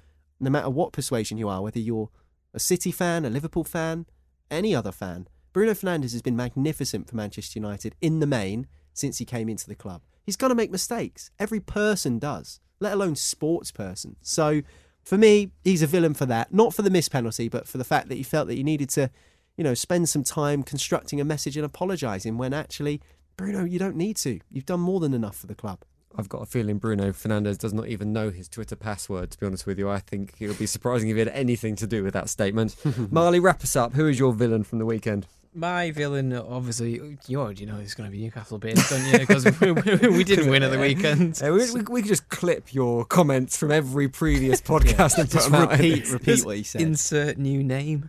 [0.40, 2.10] No matter what persuasion you are, whether you're
[2.54, 4.06] a City fan, a Liverpool fan,
[4.50, 9.18] any other fan, Bruno Fernandes has been magnificent for Manchester United in the main since
[9.18, 10.02] he came into the club.
[10.24, 11.30] He's going to make mistakes.
[11.38, 14.16] Every person does, let alone sports person.
[14.22, 14.62] So
[15.04, 16.52] for me, he's a villain for that.
[16.52, 18.88] Not for the missed penalty, but for the fact that he felt that he needed
[18.90, 19.10] to,
[19.56, 23.00] you know, spend some time constructing a message and apologising when actually,
[23.36, 24.40] Bruno, you don't need to.
[24.50, 25.80] You've done more than enough for the club.
[26.16, 29.46] I've got a feeling Bruno Fernandes does not even know his Twitter password, to be
[29.46, 29.88] honest with you.
[29.88, 32.76] I think it would be surprising if he had anything to do with that statement.
[33.10, 33.92] Marley, wrap us up.
[33.94, 35.26] Who is your villain from the weekend?
[35.54, 39.18] My villain, obviously, you already know it's going to be Newcastle based, don't you?
[39.18, 41.42] Because we, we didn't win at the weekend.
[41.42, 45.50] Uh, we, we, we could just clip your comments from every previous podcast and Just
[45.50, 46.80] repeat, repeat Just what he said.
[46.80, 48.08] Insert new name.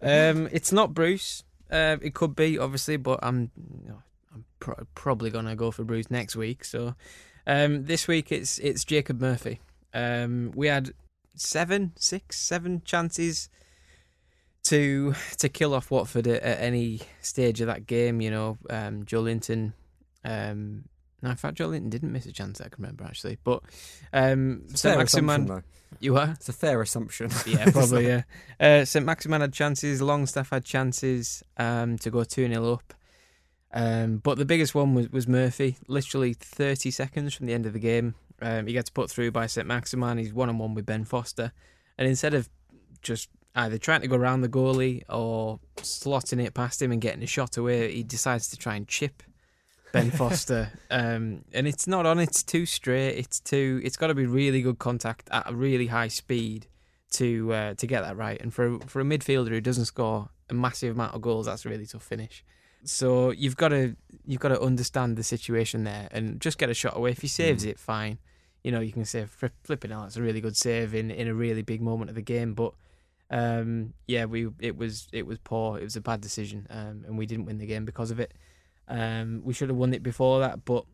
[0.00, 1.44] um, it's not Bruce.
[1.70, 3.50] Uh, it could be, obviously, but I'm,
[3.82, 4.02] you know,
[4.34, 6.64] I'm pro- probably going to go for Bruce next week.
[6.64, 6.94] So
[7.48, 9.60] um, this week it's it's Jacob Murphy.
[9.94, 10.92] Um, we had
[11.34, 13.48] seven, six, seven chances
[14.64, 18.20] to to kill off Watford at, at any stage of that game.
[18.20, 19.72] You know, um, Joelinton.
[20.24, 20.84] Um,
[21.22, 23.38] no, in fact, Joelinton didn't miss a chance I can remember actually.
[23.42, 23.62] But
[24.12, 25.64] um, fair Maximin,
[26.00, 26.32] you were.
[26.36, 27.30] It's a fair assumption.
[27.46, 28.06] Yeah, probably.
[28.08, 28.22] yeah.
[28.60, 30.02] Uh, St Maximin had chances.
[30.02, 32.94] Longstaff had chances um, to go two 0 up.
[33.72, 35.76] Um, but the biggest one was, was Murphy.
[35.86, 39.46] Literally thirty seconds from the end of the game, um, he gets put through by
[39.46, 40.18] St Maximin.
[40.18, 41.52] He's one on one with Ben Foster,
[41.98, 42.48] and instead of
[43.02, 47.22] just either trying to go around the goalie or slotting it past him and getting
[47.22, 49.22] a shot away, he decides to try and chip
[49.92, 50.70] Ben Foster.
[50.90, 52.18] um, and it's not on.
[52.18, 53.18] It's too straight.
[53.18, 53.80] It's too.
[53.84, 56.68] It's got to be really good contact at a really high speed
[57.12, 58.40] to uh, to get that right.
[58.40, 61.68] And for for a midfielder who doesn't score a massive amount of goals, that's a
[61.68, 62.44] really tough finish.
[62.88, 66.74] So you've got to you've got to understand the situation there and just get a
[66.74, 67.10] shot away.
[67.10, 68.18] If he saves it, fine.
[68.64, 70.06] You know you can say "Fli- flipping out.
[70.06, 72.54] It's a really good save in, in a really big moment of the game.
[72.54, 72.72] But
[73.30, 75.78] um, yeah, we it was it was poor.
[75.78, 78.32] It was a bad decision, um, and we didn't win the game because of it.
[78.88, 80.86] Um, we should have won it before that, but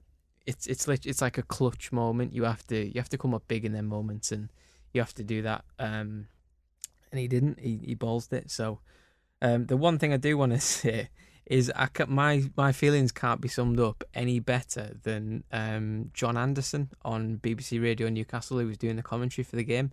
[0.47, 2.33] it's it's lit- it's like a clutch moment.
[2.33, 4.51] You have to you have to come up big in them moments, and
[4.93, 5.65] you have to do that.
[5.79, 6.27] Um,
[7.13, 7.61] and he didn't.
[7.61, 8.51] He he ballsed it.
[8.51, 8.81] So
[9.41, 11.11] um, the one thing I do want to say
[11.47, 16.37] is I ca my my feelings can't be summed up any better than um, John
[16.37, 19.93] Anderson on BBC Radio Newcastle, who was doing the commentary for the game.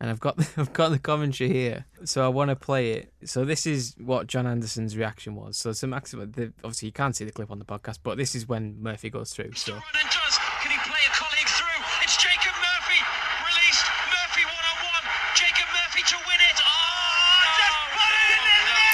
[0.00, 3.12] And I've got the, I've got the commentary here, so I want to play it.
[3.24, 5.56] So this is what John Anderson's reaction was.
[5.56, 8.46] So Saint-Maximin, the, obviously you can't see the clip on the podcast, but this is
[8.46, 9.52] when Murphy goes through.
[9.54, 10.38] So Ronan does.
[10.62, 11.82] Can he play a colleague through?
[12.02, 13.00] It's Jacob Murphy.
[13.42, 13.86] Released.
[14.06, 15.04] Murphy one on one.
[15.34, 16.58] Jacob Murphy to win it.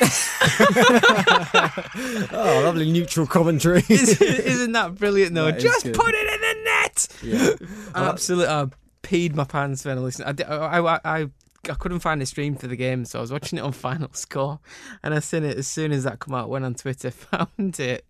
[0.47, 1.77] Oh, just put it
[2.07, 2.65] in the net.
[2.65, 3.83] lovely neutral commentary.
[3.89, 5.51] Isn't that brilliant though?
[5.51, 7.09] That Just put it in the net.
[7.23, 7.69] Yeah.
[7.95, 8.67] Um, absolutely, I
[9.03, 10.43] peed my pants when I listened.
[10.43, 11.29] I, I, I, I,
[11.71, 14.11] I couldn't find a stream for the game, so I was watching it on Final
[14.13, 14.61] Score,
[15.03, 16.49] and I seen it as soon as that come out.
[16.51, 18.05] Went on Twitter, found it,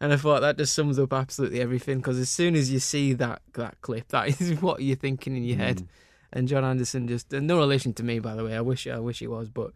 [0.00, 1.98] and I thought that just sums up absolutely everything.
[1.98, 5.44] Because as soon as you see that that clip, that is what you're thinking in
[5.44, 5.80] your head.
[5.80, 5.86] Hmm.
[6.32, 8.56] And John Anderson just no relation to me, by the way.
[8.56, 9.72] I wish I wish he was, but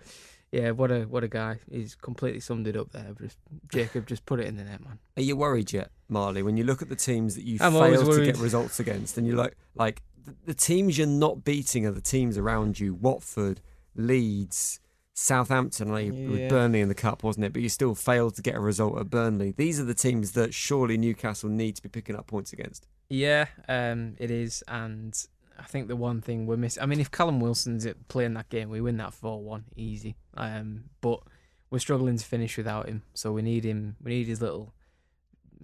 [0.55, 1.59] yeah, what a what a guy.
[1.69, 3.13] He's completely summed it up there.
[3.21, 3.39] Just
[3.73, 5.01] Jacob, just put it in the net, man.
[5.17, 6.45] Are you worried yet, Marley?
[6.45, 9.27] When you look at the teams that you I'm failed to get results against, and
[9.27, 10.03] you like like
[10.47, 13.63] the, teams you're not beating are the teams around you: Watford,
[13.97, 14.79] Leeds,
[15.13, 15.91] Southampton.
[15.91, 17.53] With Burnley in the cup, wasn't it?
[17.53, 19.55] But you still failed to get a result at Burnley.
[19.57, 22.87] These are the teams that surely Newcastle need to be picking up points against.
[23.09, 25.21] Yeah, um, it is, and
[25.59, 26.83] I think the one thing we're missing.
[26.83, 30.17] I mean, if Callum Wilson's playing that game, we win that four one easy.
[30.37, 31.21] Um, but
[31.71, 33.97] we're struggling to finish without him, so we need him.
[34.03, 34.75] We need his little,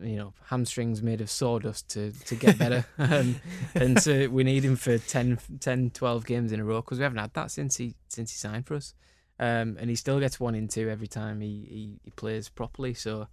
[0.01, 3.37] you know, hamstrings made of sawdust to to get better, um,
[3.75, 7.05] and to, we need him for 10, 10 12 games in a row because we
[7.05, 8.95] haven't had that since he since he signed for us.
[9.41, 12.93] Um, and he still gets one in two every time he, he, he plays properly.
[12.93, 13.27] So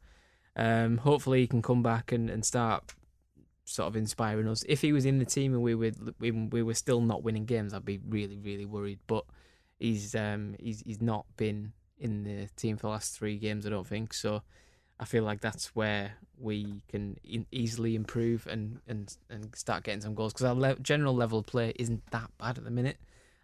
[0.55, 2.95] um, hopefully he can come back and, and start
[3.67, 4.63] sort of inspiring us.
[4.67, 7.45] If he was in the team and we were we, we were still not winning
[7.45, 8.99] games, I'd be really really worried.
[9.07, 9.25] But
[9.77, 13.65] he's um he's he's not been in the team for the last three games.
[13.65, 14.41] I don't think so.
[14.99, 20.01] I feel like that's where we can in, easily improve and, and, and start getting
[20.01, 22.97] some goals because our le- general level of play isn't that bad at the minute.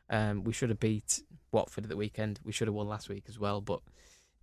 [0.09, 1.21] Um, we should have beat
[1.51, 2.39] Watford at the weekend.
[2.43, 3.81] We should have won last week as well, but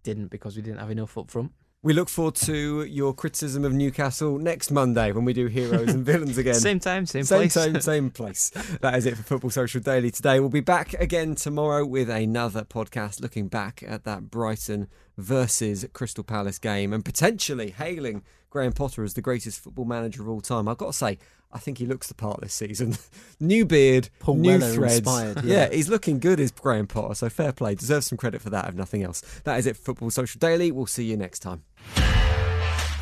[0.05, 1.53] didn't because we didn't have enough up front.
[1.83, 6.05] We look forward to your criticism of Newcastle next Monday when we do heroes and
[6.05, 6.53] villains again.
[6.53, 7.55] Same time, same, same place.
[7.55, 8.51] time, same place.
[8.83, 10.41] That is it for Football Social Daily today.
[10.41, 16.23] We'll be back again tomorrow with another podcast looking back at that Brighton versus Crystal
[16.23, 20.69] Palace game and potentially hailing Graham Potter as the greatest football manager of all time.
[20.69, 21.17] I've got to say,
[21.53, 22.97] I think he looks the part this season.
[23.41, 24.99] new beard, Paul new Weller threads.
[24.99, 25.67] inspired, yeah.
[25.67, 25.71] yeah.
[25.75, 27.75] he's looking good as Graham Potter, so fair play.
[27.75, 29.21] Deserves some credit for that, if nothing else.
[29.45, 30.71] That is it for Football Social Daily.
[30.71, 31.65] We'll see you next time.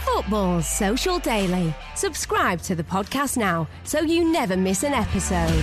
[0.04, 1.74] Football Social Daily.
[1.94, 5.62] Subscribe to the podcast now so you never miss an episode.